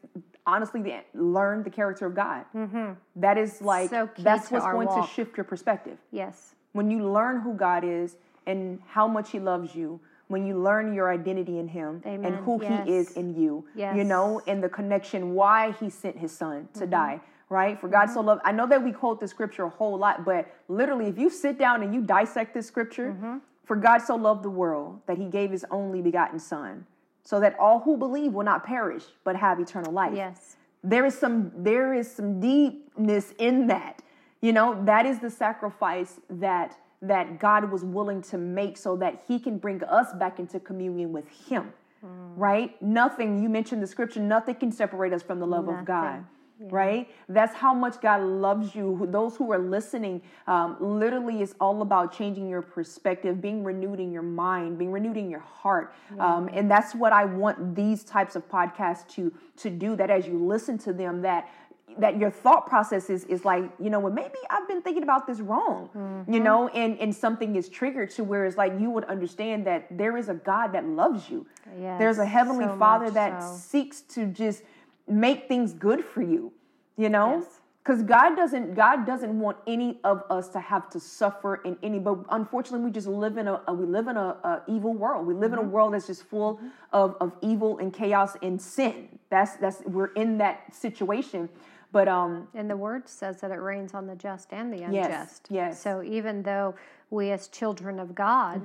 honestly 0.54 0.80
the 0.82 0.94
learn 1.14 1.62
the 1.62 1.70
character 1.70 2.06
of 2.06 2.14
God. 2.14 2.44
Mm-hmm. 2.54 3.38
is 3.38 3.62
like 3.62 3.90
So 3.90 4.08
that's 4.18 4.50
what's 4.50 4.64
going 4.66 4.88
walk. 4.88 5.08
to 5.08 5.14
shift 5.14 5.36
your 5.36 5.44
perspective. 5.44 5.98
yes. 6.10 6.54
When 6.72 6.88
you 6.90 7.00
learn 7.18 7.40
who 7.40 7.54
God 7.54 7.82
is 7.84 8.16
and 8.46 8.78
how 8.86 9.06
much 9.08 9.30
He 9.32 9.40
loves 9.40 9.74
you, 9.74 9.98
when 10.28 10.46
you 10.46 10.56
learn 10.56 10.94
your 10.94 11.10
identity 11.12 11.58
in 11.58 11.66
Him 11.66 12.00
and 12.04 12.36
who 12.44 12.60
Yes. 12.62 12.86
He 12.86 12.92
is 12.94 13.06
in 13.16 13.28
you, 13.34 13.54
you 13.64 13.64
Yes. 13.74 13.96
Mm-hmm. 13.96 14.08
know, 14.08 14.40
and 14.46 14.62
the 14.62 14.68
connection 14.68 15.34
why 15.34 15.72
He 15.80 15.90
sent 15.90 16.16
His 16.16 16.32
Son 16.42 16.68
to 16.74 16.86
die. 16.86 17.20
Right? 17.48 17.80
For 17.80 17.88
God 17.88 18.06
so 18.10 18.20
loved. 18.20 18.42
I 18.44 18.52
know 18.52 18.68
that 18.68 18.80
we 18.84 18.92
quote 18.92 19.18
the 19.18 19.26
scripture 19.26 19.64
a 19.64 19.68
whole 19.70 19.98
lot, 19.98 20.24
but 20.24 20.42
literally, 20.68 21.06
if 21.08 21.18
you 21.18 21.28
sit 21.28 21.58
down 21.58 21.82
and 21.82 21.92
you 21.92 22.00
dissect 22.00 22.54
this 22.54 22.66
scripture, 22.68 23.08
Mm-hmm. 23.10 23.38
for 23.64 23.74
God 23.74 23.98
so 23.98 24.14
loved 24.14 24.44
the 24.44 24.50
world 24.62 25.00
that 25.08 25.16
He 25.18 25.24
gave 25.24 25.50
His 25.50 25.64
only 25.72 26.00
begotten 26.00 26.38
Son, 26.38 26.86
so 27.24 27.40
that 27.40 27.58
all 27.58 27.80
who 27.80 27.96
believe 27.96 28.32
will 28.32 28.44
not 28.44 28.64
perish 28.64 29.04
but 29.24 29.36
have 29.36 29.60
eternal 29.60 29.92
life. 29.92 30.12
Yes. 30.14 30.56
there 30.82 31.04
is 31.04 31.16
some 31.16 31.52
there 31.56 31.92
is 31.94 32.10
some 32.10 32.40
deepness 32.40 33.34
in 33.38 33.66
that. 33.68 34.02
You 34.40 34.52
know 34.52 34.82
that 34.84 35.06
is 35.06 35.18
the 35.18 35.30
sacrifice 35.30 36.20
that 36.28 36.76
that 37.02 37.38
god 37.38 37.70
was 37.70 37.84
willing 37.84 38.20
to 38.20 38.36
make 38.38 38.76
so 38.76 38.96
that 38.96 39.22
he 39.26 39.38
can 39.38 39.58
bring 39.58 39.82
us 39.84 40.12
back 40.14 40.38
into 40.38 40.60
communion 40.60 41.12
with 41.12 41.28
him 41.48 41.72
mm. 42.04 42.32
right? 42.36 42.80
Nothing 42.82 43.42
you 43.42 43.48
mentioned 43.48 43.82
the 43.82 43.86
scripture 43.86 44.20
nothing 44.20 44.54
can 44.56 44.72
separate 44.72 45.12
us 45.12 45.22
from 45.22 45.40
the 45.40 45.46
love 45.46 45.68
of 45.68 45.84
god 45.84 46.24
Nothing. 46.60 46.74
right? 46.74 47.10
That's 47.28 47.54
how 47.54 47.72
much 47.72 48.00
god 48.00 48.22
loves 48.22 48.74
you. 48.74 49.08
Those 49.10 49.36
who 49.36 49.50
are 49.52 49.58
listening 49.58 50.20
um, 50.46 50.76
literally 50.78 51.42
it's 51.42 51.54
all 51.60 51.82
about 51.82 52.12
changing 52.12 52.48
your 52.48 52.62
perspective 52.62 53.40
being 53.40 53.64
renewed 53.64 53.98
in 53.98 54.12
your 54.12 54.22
mind 54.22 54.78
being 54.78 54.92
renewed 54.92 55.16
in 55.16 55.30
your 55.30 55.40
heart. 55.40 55.94
Um, 56.18 56.50
and 56.52 56.70
that's 56.70 56.94
what 56.94 57.12
i 57.12 57.24
want 57.24 57.74
these 57.74 58.04
types 58.04 58.36
of 58.36 58.48
podcasts 58.48 59.08
to 59.14 59.32
to 59.56 59.70
do 59.70 59.96
that 59.96 60.10
as 60.10 60.26
you 60.26 60.38
listen 60.38 60.78
to 60.78 60.92
them 60.92 61.22
that 61.22 61.48
that 61.98 62.18
your 62.18 62.30
thought 62.30 62.68
process 62.68 63.10
is, 63.10 63.24
is 63.24 63.44
like 63.44 63.64
you 63.80 63.90
know 63.90 63.98
well 63.98 64.12
maybe 64.12 64.38
i've 64.48 64.66
been 64.68 64.80
thinking 64.80 65.02
about 65.02 65.26
this 65.26 65.40
wrong 65.40 66.24
you 66.28 66.40
know 66.40 66.68
and 66.68 66.98
and 67.00 67.14
something 67.14 67.56
is 67.56 67.68
triggered 67.68 68.10
to 68.10 68.22
where 68.22 68.46
it's 68.46 68.56
like 68.56 68.72
you 68.78 68.90
would 68.90 69.04
understand 69.04 69.66
that 69.66 69.86
there 69.90 70.16
is 70.16 70.28
a 70.28 70.34
god 70.34 70.72
that 70.72 70.86
loves 70.86 71.28
you. 71.30 71.46
Yes, 71.78 71.98
there's 71.98 72.18
a 72.18 72.26
heavenly 72.26 72.64
so 72.64 72.76
father 72.76 73.10
that 73.10 73.42
so. 73.42 73.56
seeks 73.56 74.00
to 74.02 74.26
just 74.26 74.62
make 75.10 75.48
things 75.48 75.72
good 75.72 76.04
for 76.04 76.22
you 76.22 76.52
you 76.96 77.08
know 77.08 77.38
Yes. 77.38 77.60
because 77.82 78.02
god 78.02 78.36
doesn't 78.36 78.74
god 78.74 79.04
doesn't 79.06 79.38
want 79.38 79.56
any 79.66 79.98
of 80.04 80.22
us 80.30 80.48
to 80.50 80.60
have 80.60 80.88
to 80.90 81.00
suffer 81.00 81.56
in 81.56 81.76
any 81.82 81.98
but 81.98 82.18
unfortunately 82.30 82.84
we 82.84 82.90
just 82.92 83.06
live 83.08 83.36
in 83.38 83.48
a, 83.48 83.60
a- 83.66 83.74
we 83.74 83.86
live 83.86 84.06
in 84.08 84.16
a, 84.16 84.20
a 84.44 84.62
evil 84.68 84.92
world 84.94 85.26
we 85.26 85.34
live 85.34 85.52
in 85.52 85.58
a 85.58 85.62
Mm-hmm. 85.62 85.70
world 85.72 85.94
that's 85.94 86.06
just 86.06 86.24
full 86.24 86.60
of, 86.92 87.16
of 87.20 87.32
evil 87.42 87.78
and 87.78 87.92
chaos 87.92 88.36
and 88.42 88.60
sin 88.60 89.08
that's 89.30 89.56
that's 89.56 89.82
we're 89.86 90.12
in 90.14 90.38
that 90.38 90.74
situation 90.74 91.48
but 91.92 92.06
um 92.06 92.46
And 92.54 92.70
the 92.70 92.76
word 92.76 93.08
says 93.08 93.40
that 93.40 93.50
it 93.50 93.60
rains 93.60 93.94
on 93.94 94.06
the 94.06 94.14
just 94.14 94.52
and 94.52 94.72
the 94.72 94.82
unjust. 94.84 95.48
yes. 95.50 95.74
Mm-hmm. 95.74 95.82
So 95.82 96.02
even 96.04 96.42
though 96.44 96.74
we, 97.10 97.30
as 97.32 97.48
children 97.48 97.98
of 97.98 98.14
God, 98.14 98.62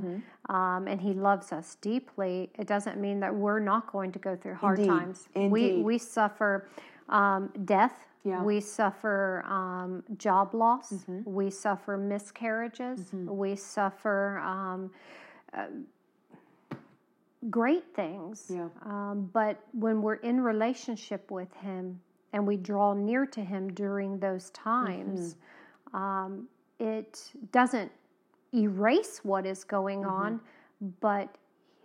um, 0.49 0.87
and 0.87 1.01
He 1.01 1.13
loves 1.13 1.51
us 1.51 1.75
deeply, 1.81 2.51
it 2.57 2.67
doesn't 2.67 2.99
mean 2.99 3.19
that 3.21 3.33
we're 3.33 3.59
not 3.59 3.91
going 3.91 4.11
to 4.11 4.19
go 4.19 4.35
through 4.35 4.55
hard 4.55 4.79
Indeed, 4.79 4.89
times. 4.89 5.27
We 5.35 5.41
indeed. 5.43 5.83
we 5.85 5.97
suffer 5.97 6.67
um, 7.09 7.51
death. 7.65 8.05
Yeah. 8.23 8.41
We 8.43 8.59
suffer 8.61 9.43
um, 9.47 10.03
job 10.17 10.53
loss. 10.55 10.91
Mm-hmm. 10.93 11.31
We 11.31 11.49
suffer 11.51 11.95
miscarriages. 11.97 13.11
We 13.13 13.55
suffer 13.55 14.39
um, 14.39 14.91
uh, 15.53 15.67
great 17.49 17.83
things. 17.95 18.51
Yeah. 18.53 18.67
Um, 18.83 19.29
but 19.33 19.59
when 19.73 20.01
we're 20.01 20.15
in 20.15 20.41
relationship 20.41 21.29
with 21.31 21.53
Him 21.55 21.99
and 22.33 22.45
we 22.47 22.57
draw 22.57 22.93
near 22.93 23.25
to 23.27 23.41
Him 23.41 23.71
during 23.73 24.19
those 24.19 24.49
times, 24.51 25.35
Mm-hmm. 25.93 25.95
um, 25.97 26.47
it 26.79 27.31
doesn't 27.51 27.91
erase 28.55 29.21
what 29.23 29.45
is 29.45 29.63
going 29.63 30.03
Mm-hmm. 30.03 30.09
on, 30.09 30.41
but 31.01 31.37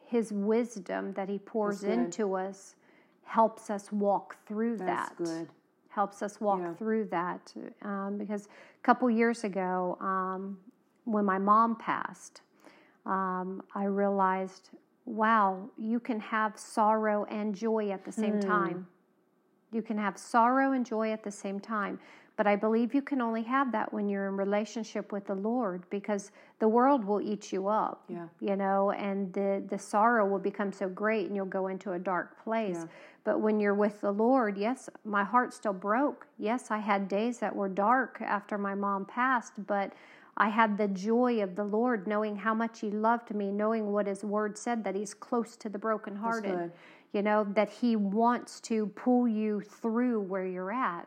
His 0.06 0.32
wisdom 0.32 1.12
that 1.14 1.28
He 1.28 1.38
pours 1.38 1.82
into 1.84 2.34
us 2.34 2.74
helps 3.24 3.70
us 3.70 3.92
walk 3.92 4.36
through 4.46 4.76
that's 4.78 5.10
that 5.10 5.16
good 5.16 5.48
helps 5.90 6.22
us 6.22 6.40
walk 6.40 6.60
Yeah. 6.60 6.74
through 6.78 7.04
that. 7.06 7.52
Um, 7.82 8.16
because 8.16 8.46
a 8.46 8.82
couple 8.82 9.10
years 9.10 9.44
ago, 9.44 9.98
um, 10.00 10.58
when 11.04 11.24
my 11.24 11.38
mom 11.38 11.76
passed, 11.76 12.42
um, 13.06 13.62
I 13.74 13.84
realized, 13.84 14.70
wow, 15.04 15.68
you 15.76 15.98
can 16.00 16.20
have 16.20 16.58
sorrow 16.58 17.24
and 17.24 17.54
joy 17.54 17.90
at 17.90 18.04
the 18.04 18.12
same 18.12 18.34
Hmm. 18.34 18.40
time. 18.40 18.86
You 19.72 19.82
can 19.82 19.98
have 19.98 20.16
sorrow 20.18 20.72
and 20.72 20.86
joy 20.86 21.12
at 21.12 21.22
the 21.24 21.30
same 21.30 21.60
time. 21.60 21.98
But 22.40 22.46
I 22.46 22.56
believe 22.56 22.94
you 22.94 23.02
can 23.02 23.20
only 23.20 23.42
have 23.42 23.70
that 23.72 23.92
when 23.92 24.08
you're 24.08 24.26
in 24.28 24.34
relationship 24.34 25.12
with 25.12 25.26
the 25.26 25.34
Lord 25.34 25.82
because 25.90 26.32
the 26.58 26.68
world 26.68 27.04
will 27.04 27.20
eat 27.20 27.52
you 27.52 27.68
up. 27.68 28.02
Yeah. 28.08 28.28
You 28.40 28.56
know, 28.56 28.92
and 28.92 29.30
the, 29.34 29.62
the 29.68 29.78
sorrow 29.78 30.26
will 30.26 30.38
become 30.38 30.72
so 30.72 30.88
great 30.88 31.26
and 31.26 31.36
you'll 31.36 31.44
go 31.44 31.66
into 31.66 31.92
a 31.92 31.98
dark 31.98 32.42
place. 32.42 32.78
Yeah. 32.78 32.86
But 33.24 33.42
when 33.42 33.60
you're 33.60 33.74
with 33.74 34.00
the 34.00 34.10
Lord, 34.10 34.56
yes, 34.56 34.88
my 35.04 35.22
heart 35.22 35.52
still 35.52 35.74
broke. 35.74 36.28
Yes, 36.38 36.70
I 36.70 36.78
had 36.78 37.08
days 37.08 37.38
that 37.40 37.54
were 37.54 37.68
dark 37.68 38.22
after 38.22 38.56
my 38.56 38.74
mom 38.74 39.04
passed, 39.04 39.52
but 39.66 39.92
I 40.38 40.48
had 40.48 40.78
the 40.78 40.88
joy 40.88 41.42
of 41.42 41.56
the 41.56 41.64
Lord 41.64 42.06
knowing 42.06 42.36
how 42.36 42.54
much 42.54 42.80
He 42.80 42.90
loved 42.90 43.34
me, 43.34 43.52
knowing 43.52 43.92
what 43.92 44.06
His 44.06 44.24
word 44.24 44.56
said 44.56 44.82
that 44.84 44.94
He's 44.94 45.12
close 45.12 45.56
to 45.56 45.68
the 45.68 45.78
brokenhearted. 45.78 46.72
You 47.12 47.20
know, 47.20 47.44
that 47.52 47.68
He 47.68 47.96
wants 47.96 48.60
to 48.60 48.86
pull 48.86 49.28
you 49.28 49.60
through 49.60 50.22
where 50.22 50.46
you're 50.46 50.72
at. 50.72 51.06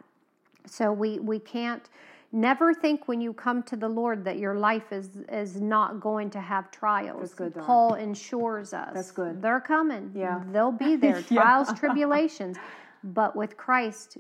So 0.66 0.92
we, 0.92 1.20
we 1.20 1.40
can't 1.40 1.90
never 2.32 2.74
think 2.74 3.08
when 3.08 3.22
you 3.22 3.32
come 3.32 3.62
to 3.64 3.76
the 3.76 3.88
Lord 3.88 4.26
that 4.26 4.40
your 4.40 4.56
life 4.56 4.92
is 4.92 5.10
is 5.32 5.62
not 5.62 6.00
going 6.02 6.30
to 6.32 6.42
have 6.42 6.72
trials. 6.72 7.34
Good, 7.34 7.56
Paul 7.56 7.94
ensures 7.94 8.74
us. 8.74 8.92
That's 8.94 9.12
good. 9.12 9.42
They're 9.42 9.62
coming. 9.62 10.12
Yeah. 10.16 10.42
They'll 10.52 10.72
be 10.72 10.96
there. 10.96 11.24
Yeah. 11.30 11.42
Trials, 11.42 11.74
tribulations. 11.80 12.58
But 13.04 13.36
with 13.36 13.56
Christ, 13.56 14.18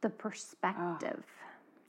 the 0.00 0.08
perspective. 0.10 1.22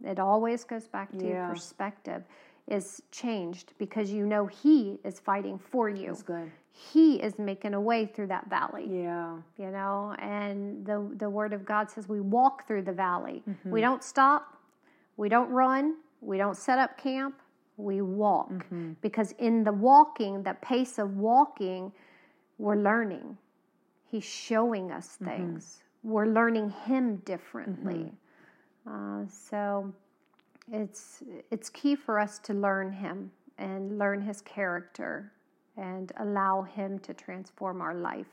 It 0.03 0.19
always 0.19 0.63
goes 0.63 0.87
back 0.87 1.11
to 1.17 1.27
Yeah. 1.27 1.47
perspective 1.49 2.23
is 2.67 3.01
changed 3.11 3.73
because 3.77 4.11
you 4.11 4.25
know 4.25 4.45
he 4.45 4.99
is 5.03 5.19
fighting 5.19 5.57
for 5.57 5.89
you. 5.89 6.07
that's 6.07 6.23
good 6.23 6.51
He 6.71 7.15
is 7.21 7.37
making 7.37 7.73
a 7.73 7.81
way 7.81 8.05
through 8.05 8.27
that 8.27 8.49
valley. 8.49 8.87
Yeah. 8.89 9.35
You 9.57 9.71
know 9.71 10.15
and 10.19 10.85
the 10.85 11.07
the 11.17 11.29
word 11.29 11.53
of 11.53 11.65
god 11.65 11.89
says 11.91 12.07
we 12.07 12.19
walk 12.21 12.67
through 12.67 12.83
the 12.83 12.93
valley. 12.93 13.43
Mm-hmm. 13.49 13.71
we 13.71 13.81
don't 13.81 14.03
stop. 14.03 14.57
We 15.17 15.27
don't 15.29 15.49
run. 15.49 15.95
We 16.21 16.37
don't 16.37 16.55
set 16.57 16.79
up 16.79 16.97
camp. 16.97 17.35
We 17.77 18.01
walk. 18.01 18.51
Mm-hmm. 18.51 18.93
because 19.01 19.33
in 19.39 19.63
the 19.63 19.71
walking 19.73 20.43
the 20.43 20.53
pace 20.61 20.97
of 20.99 21.17
walking 21.17 21.91
we're 22.57 22.75
learning. 22.75 23.37
He's 24.05 24.25
showing 24.25 24.91
us 24.91 25.17
Mm-hmm. 25.21 25.25
things. 25.25 25.83
We're 26.03 26.27
learning 26.27 26.69
him 26.85 27.17
differently. 27.25 28.11
Uh, 28.89 29.23
so 29.27 29.91
it's 30.71 31.23
it's 31.51 31.69
key 31.69 31.95
for 31.95 32.19
us 32.19 32.39
to 32.39 32.53
learn 32.53 32.91
him 32.93 33.31
and 33.57 33.97
learn 33.99 34.21
his 34.21 34.39
character 34.41 35.31
and 35.79 36.11
allow 36.19 36.61
him 36.61 36.99
to 36.99 37.13
transform 37.13 37.81
our 37.81 37.95
life 37.95 38.31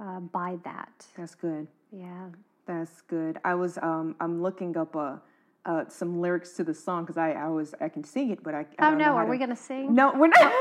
uh, 0.00 0.20
by 0.38 0.58
that. 0.64 0.92
that's 1.16 1.34
good 1.34 1.66
Yeah. 1.90 2.26
That's 2.64 3.00
good. 3.14 3.34
I 3.44 3.54
was 3.62 3.72
um 3.90 4.14
I'm 4.22 4.34
looking 4.46 4.72
up 4.82 4.94
uh, 4.94 5.16
uh 5.70 5.82
some 5.88 6.20
lyrics 6.24 6.50
to 6.58 6.62
the 6.70 6.74
song 6.86 6.98
because 7.04 7.18
I 7.26 7.30
I 7.46 7.48
was 7.58 7.68
I 7.86 7.88
can 7.94 8.04
sing 8.14 8.26
it 8.34 8.40
but 8.46 8.52
I, 8.54 8.62
I 8.78 8.82
Oh 8.92 8.94
no, 9.04 9.08
are 9.18 9.24
to- 9.24 9.30
we 9.34 9.36
going 9.44 9.50
to 9.58 9.62
sing? 9.70 9.84
No, 10.00 10.04
we're 10.18 10.28
not. 10.36 10.40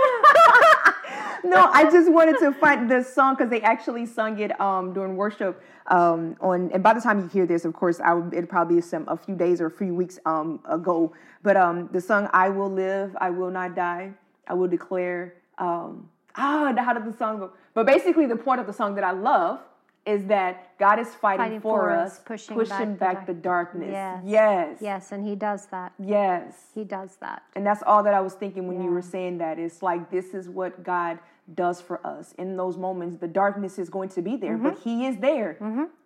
no, 1.54 1.60
I 1.80 1.84
just 1.96 2.12
wanted 2.18 2.38
to 2.40 2.52
find 2.64 2.90
the 2.90 3.04
song 3.04 3.36
because 3.36 3.50
they 3.54 3.62
actually 3.74 4.06
sung 4.18 4.34
it 4.46 4.52
um 4.60 4.94
during 4.94 5.16
worship 5.16 5.54
um 5.98 6.36
on 6.50 6.72
and 6.74 6.82
by 6.88 6.94
the 6.98 7.02
time 7.08 7.18
you 7.22 7.28
hear 7.38 7.46
this, 7.46 7.66
of 7.66 7.74
course, 7.82 8.00
I 8.00 8.12
would 8.16 8.34
it 8.34 8.50
probably 8.50 8.78
is 8.82 8.90
some 8.90 9.06
a 9.08 9.18
few 9.26 9.36
days 9.36 9.62
or 9.62 9.68
a 9.68 9.76
few 9.82 9.94
weeks 10.02 10.18
um 10.26 10.60
ago. 10.78 11.14
But 11.44 11.56
um 11.66 11.78
the 11.96 12.02
song 12.02 12.30
"I 12.34 12.50
Will 12.50 12.72
Live, 12.86 13.16
I 13.22 13.30
Will 13.30 13.52
Not 13.52 13.76
Die, 13.76 14.06
I 14.48 14.54
Will 14.54 14.68
Declare." 14.78 15.36
Um 15.62 16.10
ah, 16.36 16.74
how 16.78 16.94
did 16.94 17.06
the 17.06 17.18
song 17.18 17.40
go? 17.40 17.52
But 17.74 17.86
basically, 17.86 18.26
the 18.26 18.36
point 18.36 18.60
of 18.60 18.68
the 18.68 18.74
song 18.74 18.96
that 18.96 19.04
I 19.04 19.12
love 19.12 19.60
is 20.06 20.26
that 20.26 20.78
God 20.80 20.98
is 21.00 21.10
fighting, 21.10 21.46
Fighting 21.46 21.62
for, 21.62 21.82
for 21.82 21.92
us, 21.92 22.14
us, 22.14 22.20
pushing 22.26 22.56
pushing, 22.58 22.96
back 22.96 23.18
back, 23.18 23.28
the 23.28 23.34
the, 23.34 23.40
darkness. 23.40 23.90
Yes. 23.92 24.24
Yes. 24.26 24.78
Yes, 24.82 25.12
and 25.12 25.26
he 25.28 25.36
does 25.36 25.68
that. 25.68 25.94
Yes. 26.00 26.56
He 26.74 26.84
does 26.84 27.18
that. 27.18 27.44
And 27.56 27.66
that's 27.66 27.84
all 27.84 28.02
that 28.04 28.14
I 28.14 28.22
was 28.22 28.34
thinking 28.34 28.68
when 28.68 28.82
you 28.82 28.90
were 28.90 29.04
saying 29.04 29.38
that. 29.38 29.60
It's 29.60 29.84
like 29.84 30.10
this 30.10 30.34
is 30.34 30.50
what 30.50 30.84
God 30.84 31.20
does 31.54 31.82
for 31.82 32.06
us. 32.06 32.34
In 32.40 32.58
those 32.58 32.78
moments, 32.78 33.18
the 33.18 33.28
darkness 33.28 33.78
is 33.78 33.90
going 33.90 34.10
to 34.10 34.22
be 34.22 34.36
there, 34.38 34.58
but 34.58 34.74
Mm-hmm. 34.74 34.90
He 34.90 35.06
is 35.06 35.18
there, 35.18 35.58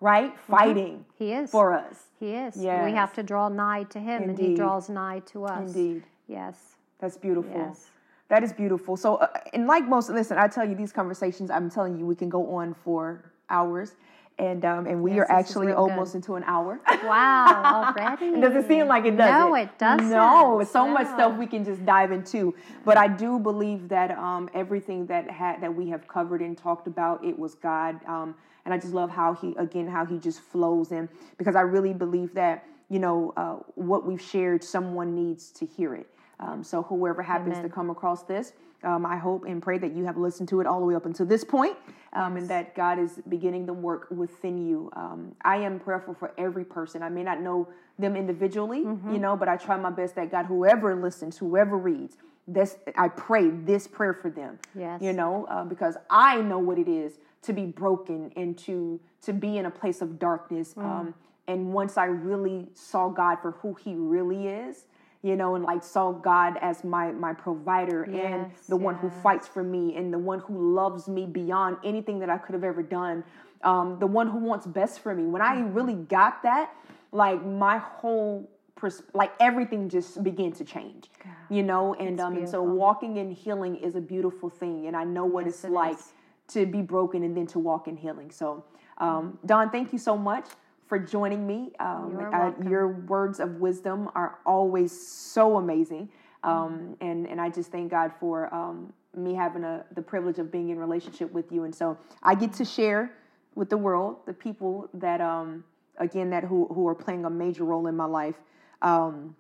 right? 0.02 0.34
Fighting 0.40 1.06
He 1.18 1.32
is. 1.32 1.52
for 1.52 1.74
us. 1.74 2.08
He 2.20 2.34
is. 2.34 2.56
We 2.58 2.92
have 2.92 3.14
to 3.14 3.24
draw 3.24 3.48
nigh 3.48 3.84
to 3.84 4.00
him, 4.00 4.30
and 4.30 4.38
he 4.38 4.56
draws 4.56 4.90
nigh 4.90 5.22
to 5.28 5.46
us. 5.46 5.68
Indeed. 5.68 6.04
Yes. 6.28 6.76
That's 7.00 7.18
beautiful. 7.18 7.54
Yes. 7.56 7.88
That 8.28 8.44
is 8.44 8.52
beautiful. 8.52 8.98
So, 8.98 9.18
uh, 9.18 9.28
and 9.54 9.68
like 9.68 9.88
most, 9.88 10.10
listen, 10.10 10.38
I 10.38 10.48
tell 10.48 10.68
you, 10.68 10.76
these 10.76 10.92
conversations, 10.92 11.52
I'm 11.52 11.70
telling 11.70 11.98
you, 11.98 12.06
we 12.06 12.16
can 12.16 12.30
go 12.30 12.56
on 12.56 12.74
for 12.74 13.32
hours. 13.50 13.96
And 14.38 14.66
um, 14.66 14.86
and 14.86 15.02
we 15.02 15.12
Yes, 15.14 15.30
are 15.30 15.32
actually 15.32 15.72
almost 15.72 16.12
good. 16.12 16.18
into 16.18 16.36
an 16.36 16.44
hour. 16.44 16.82
Wow, 17.06 17.94
already. 17.98 18.26
It 18.26 18.42
doesn't 18.42 18.68
seem 18.68 18.86
like 18.86 19.06
it 19.06 19.16
does. 19.16 19.30
No, 19.30 19.56
it 19.56 19.70
doesn't. 19.78 20.10
No, 20.10 20.62
so 20.70 20.86
much 20.86 21.08
stuff 21.08 21.38
we 21.38 21.48
can 21.48 21.64
just 21.64 21.86
dive 21.86 22.12
into. 22.12 22.54
But 22.84 22.98
I 22.98 23.08
do 23.08 23.40
believe 23.40 23.88
that 23.88 24.12
um, 24.12 24.50
everything 24.54 25.06
that 25.06 25.32
had 25.32 25.62
that 25.62 25.74
we 25.74 25.88
have 25.88 26.06
covered 26.10 26.42
and 26.42 26.58
talked 26.58 26.86
about, 26.88 27.24
it 27.24 27.40
was 27.40 27.56
God. 27.56 27.98
Um, 28.08 28.36
and 28.66 28.74
I 28.74 28.78
just 28.78 28.94
love 28.94 29.10
how 29.10 29.36
he 29.36 29.56
again 29.58 29.88
how 29.88 30.06
he 30.06 30.18
just 30.18 30.42
flows 30.42 30.92
in 30.92 31.08
because 31.38 31.56
I 31.56 31.62
really 31.62 31.94
believe 31.94 32.34
that 32.34 32.66
you 32.90 33.00
know 33.00 33.34
uh, 33.38 33.56
what 33.76 34.06
we've 34.06 34.22
shared, 34.22 34.66
someone 34.66 35.16
needs 35.16 35.50
to 35.52 35.66
hear 35.66 35.96
it. 35.96 36.10
Um, 36.40 36.64
so 36.64 36.84
whoever 36.84 37.22
happens 37.22 37.54
Amen. 37.54 37.64
to 37.64 37.70
come 37.70 37.90
across 37.90 38.24
this, 38.24 38.54
um, 38.84 39.06
I 39.06 39.18
hope 39.18 39.46
and 39.46 39.62
pray 39.62 39.78
that 39.78 39.96
you 39.96 40.06
have 40.06 40.18
listened 40.18 40.50
to 40.50 40.60
it 40.62 40.68
all 40.68 40.80
the 40.80 40.86
way 40.86 40.96
up 40.96 41.06
until 41.06 41.26
this 41.26 41.44
point, 41.44 41.76
um, 42.14 42.38
and 42.38 42.48
that 42.50 42.76
God 42.76 43.00
is 43.00 43.20
beginning 43.30 43.66
the 43.66 43.74
work 43.74 44.08
within 44.12 44.68
you. 44.68 44.92
Um, 44.96 45.34
I 45.44 45.58
am 45.58 45.80
prayerful 45.80 46.14
for 46.14 46.34
every 46.38 46.66
person. 46.66 47.02
I 47.02 47.10
may 47.10 47.24
not 47.24 47.42
know 47.42 47.68
them 47.98 48.16
individually, 48.16 48.84
Mm-hmm. 48.84 49.14
you 49.14 49.20
know, 49.20 49.36
but 49.38 49.48
I 49.48 49.56
try 49.58 49.78
my 49.78 49.90
best 49.90 50.16
that 50.16 50.30
God, 50.30 50.46
whoever 50.46 50.94
listens, 50.96 51.38
whoever 51.38 51.78
reads, 51.78 52.18
this 52.48 52.78
I 52.96 53.08
pray 53.08 53.50
this 53.50 53.88
prayer 53.88 54.14
for 54.14 54.30
them. 54.30 54.60
Yes. 54.78 55.02
you 55.02 55.14
know, 55.14 55.46
uh, 55.50 55.64
because 55.64 55.98
I 56.10 56.42
know 56.42 56.60
what 56.60 56.78
it 56.78 56.88
is 56.88 57.18
to 57.44 57.54
be 57.54 57.66
broken 57.66 58.32
and 58.36 58.56
to 58.60 59.00
to 59.24 59.34
be 59.34 59.58
in 59.58 59.66
a 59.66 59.72
place 59.72 60.02
of 60.02 60.20
darkness. 60.20 60.76
Mm. 60.76 60.84
Um, 60.84 61.14
and 61.48 61.74
once 61.74 61.98
I 61.98 62.06
really 62.06 62.68
saw 62.76 63.10
God 63.10 63.38
for 63.42 63.52
who 63.52 63.74
He 63.74 63.96
really 63.96 64.48
is, 64.48 64.86
you 65.26 65.36
know, 65.36 65.56
and 65.56 65.64
like 65.66 65.84
saw 65.84 66.12
God 66.12 66.58
as 66.62 66.84
my 66.84 67.12
my 67.12 67.34
provider 67.34 68.04
and 68.04 68.14
Yes, 68.14 68.68
the 68.70 68.76
one 68.78 68.94
who 68.96 69.10
fights 69.10 69.48
for 69.48 69.64
me 69.64 69.96
and 69.98 70.14
the 70.14 70.20
one 70.20 70.38
who 70.40 70.76
loves 70.76 71.08
me 71.08 71.26
beyond 71.26 71.78
anything 71.84 72.20
that 72.20 72.30
I 72.30 72.38
could 72.38 72.54
have 72.54 72.64
ever 72.64 72.84
done, 72.84 73.24
um, 73.64 73.98
the 74.00 74.06
one 74.06 74.28
who 74.28 74.38
wants 74.38 74.68
best 74.68 75.00
for 75.00 75.16
me. 75.16 75.24
When 75.24 75.42
I 75.42 75.56
Mm-hmm. 75.56 75.74
really 75.74 75.96
got 75.96 76.44
that, 76.44 76.70
like 77.12 77.44
my 77.44 77.80
whole 77.80 78.48
pers- 78.76 79.02
like 79.16 79.32
everything 79.40 79.90
just 79.90 80.24
began 80.24 80.52
to 80.54 80.64
change, 80.64 81.10
you 81.50 81.64
know. 81.64 81.96
And 81.96 82.20
um, 82.20 82.38
and 82.38 82.48
so 82.48 82.62
walking 82.62 83.18
in 83.18 83.32
healing 83.32 83.78
is 83.78 83.96
a 83.96 84.02
beautiful 84.02 84.50
thing, 84.52 84.86
and 84.86 84.96
I 84.96 85.06
know 85.06 85.26
what 85.26 85.46
Yes, 85.46 85.56
it's 85.56 85.64
it 85.64 85.72
like 85.72 85.98
is. 85.98 86.14
to 86.50 86.68
be 86.68 86.84
broken 86.84 87.24
and 87.24 87.36
then 87.36 87.48
to 87.48 87.58
walk 87.60 87.88
in 87.88 87.98
healing. 87.98 88.30
So, 88.30 88.64
um, 89.00 89.40
Don, 89.44 89.72
thank 89.72 89.92
you 89.92 89.98
so 89.98 90.16
much 90.16 90.46
for 90.88 91.00
joining 91.00 91.46
me. 91.48 91.72
Um, 91.80 92.12
You're 92.12 92.56
your 92.70 92.88
words 92.88 93.40
of 93.40 93.56
wisdom 93.56 94.10
are 94.16 94.40
always 94.46 94.92
so 94.92 95.58
amazing, 95.58 96.10
um, 96.44 96.96
and 97.02 97.28
and 97.28 97.42
I 97.42 97.50
just 97.50 97.72
thank 97.72 97.92
God 97.92 98.12
for 98.20 98.54
um, 98.54 98.94
me 99.16 99.34
having 99.34 99.64
a, 99.64 99.86
the 99.96 100.02
privilege 100.02 100.40
of 100.40 100.52
being 100.52 100.70
in 100.70 100.78
relationship 100.78 101.32
with 101.32 101.52
you, 101.52 101.64
and 101.64 101.74
so 101.74 101.98
I 102.22 102.36
get 102.36 102.54
to 102.54 102.66
share 102.66 103.12
with 103.56 103.70
the 103.70 103.78
world 103.78 104.18
the 104.26 104.34
people 104.34 104.90
that 104.94 105.22
um, 105.22 105.64
again 105.98 106.30
that 106.30 106.44
who 106.44 106.68
who 106.68 106.88
are 106.88 106.96
playing 106.96 107.26
a 107.26 107.30
major 107.30 107.64
role 107.64 107.88
in 107.88 107.96
my 107.96 108.06
life. 108.06 108.36
Um, 108.82 109.36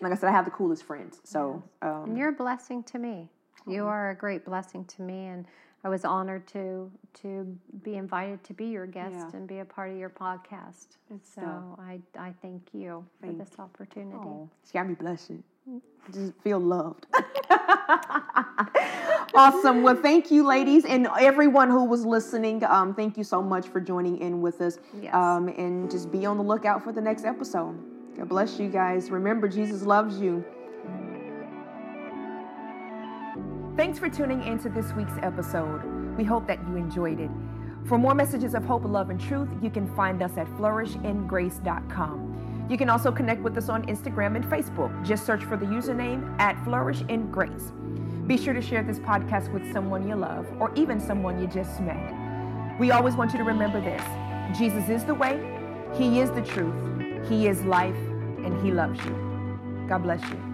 like 0.00 0.12
I 0.12 0.14
said, 0.14 0.28
I 0.28 0.32
have 0.32 0.44
the 0.44 0.50
coolest 0.50 0.84
friends. 0.84 1.20
So 1.24 1.62
um, 1.82 2.04
And 2.04 2.18
you're 2.18 2.28
a 2.28 2.32
blessing 2.32 2.82
to 2.84 2.98
me. 2.98 3.28
You 3.66 3.86
are 3.86 4.10
a 4.10 4.14
great 4.14 4.44
blessing 4.44 4.84
to 4.84 5.02
me, 5.02 5.26
and 5.26 5.44
I 5.86 5.88
was 5.88 6.04
honored 6.04 6.48
to 6.48 6.90
to 7.22 7.56
be 7.84 7.94
invited 7.94 8.42
to 8.42 8.52
be 8.52 8.64
your 8.64 8.86
guest 8.86 9.14
Yeah. 9.14 9.30
and 9.34 9.46
be 9.46 9.60
a 9.60 9.64
part 9.64 9.92
of 9.92 9.96
your 9.96 10.10
podcast. 10.10 10.96
Good 11.08 11.24
so. 11.24 11.78
I 11.78 12.00
I 12.18 12.34
thank 12.42 12.62
you 12.72 13.06
for 13.20 13.32
this 13.32 13.50
opportunity. 13.60 14.16
Oh, 14.18 14.50
she 14.66 14.72
got 14.72 14.88
me 14.88 14.94
blushing. 14.94 15.44
I 15.70 15.78
just 16.10 16.32
feel 16.42 16.58
loved. 16.58 17.06
awesome. 19.36 19.84
Well, 19.84 19.94
thank 19.94 20.32
you, 20.32 20.44
ladies, 20.44 20.84
and 20.84 21.06
everyone 21.20 21.70
who 21.70 21.84
was 21.84 22.04
listening. 22.04 22.64
Um, 22.64 22.92
thank 22.92 23.16
you 23.16 23.22
so 23.22 23.40
much 23.40 23.68
for 23.68 23.80
joining 23.80 24.18
in 24.18 24.40
with 24.40 24.60
us. 24.60 24.80
Yes. 25.00 25.14
Um, 25.14 25.46
and 25.46 25.88
just 25.88 26.10
be 26.10 26.26
on 26.26 26.36
the 26.36 26.42
lookout 26.42 26.82
for 26.82 26.90
the 26.90 27.00
next 27.00 27.24
episode. 27.24 27.78
God 28.16 28.28
bless 28.28 28.58
you 28.58 28.68
guys. 28.68 29.12
Remember, 29.12 29.46
Jesus 29.46 29.82
loves 29.82 30.20
you. 30.20 30.44
Thanks 33.76 33.98
for 33.98 34.08
tuning 34.08 34.42
into 34.42 34.70
this 34.70 34.94
week's 34.94 35.18
episode. 35.20 35.84
We 36.16 36.24
hope 36.24 36.46
that 36.46 36.58
you 36.66 36.76
enjoyed 36.76 37.20
it. 37.20 37.28
For 37.84 37.98
more 37.98 38.14
messages 38.14 38.54
of 38.54 38.64
hope, 38.64 38.86
love, 38.86 39.10
and 39.10 39.20
truth, 39.20 39.50
you 39.60 39.68
can 39.68 39.86
find 39.94 40.22
us 40.22 40.38
at 40.38 40.46
flourishingrace.com. 40.56 42.66
You 42.70 42.78
can 42.78 42.88
also 42.88 43.12
connect 43.12 43.42
with 43.42 43.58
us 43.58 43.68
on 43.68 43.84
Instagram 43.86 44.34
and 44.34 44.46
Facebook. 44.46 45.04
Just 45.04 45.26
search 45.26 45.44
for 45.44 45.58
the 45.58 45.66
username 45.66 46.34
at 46.40 46.58
Flourishing 46.64 47.30
Grace. 47.30 47.74
Be 48.26 48.38
sure 48.38 48.54
to 48.54 48.62
share 48.62 48.82
this 48.82 48.98
podcast 48.98 49.52
with 49.52 49.70
someone 49.74 50.08
you 50.08 50.16
love 50.16 50.46
or 50.58 50.72
even 50.74 50.98
someone 50.98 51.38
you 51.38 51.46
just 51.46 51.78
met. 51.80 52.14
We 52.80 52.92
always 52.92 53.14
want 53.14 53.32
you 53.32 53.38
to 53.38 53.44
remember 53.44 53.82
this 53.82 54.02
Jesus 54.58 54.88
is 54.88 55.04
the 55.04 55.14
way, 55.14 55.38
He 55.94 56.20
is 56.20 56.30
the 56.30 56.40
truth, 56.40 57.28
He 57.28 57.46
is 57.46 57.62
life, 57.64 57.94
and 58.42 58.58
He 58.64 58.72
loves 58.72 58.98
you. 59.04 59.86
God 59.86 60.02
bless 60.02 60.22
you. 60.30 60.45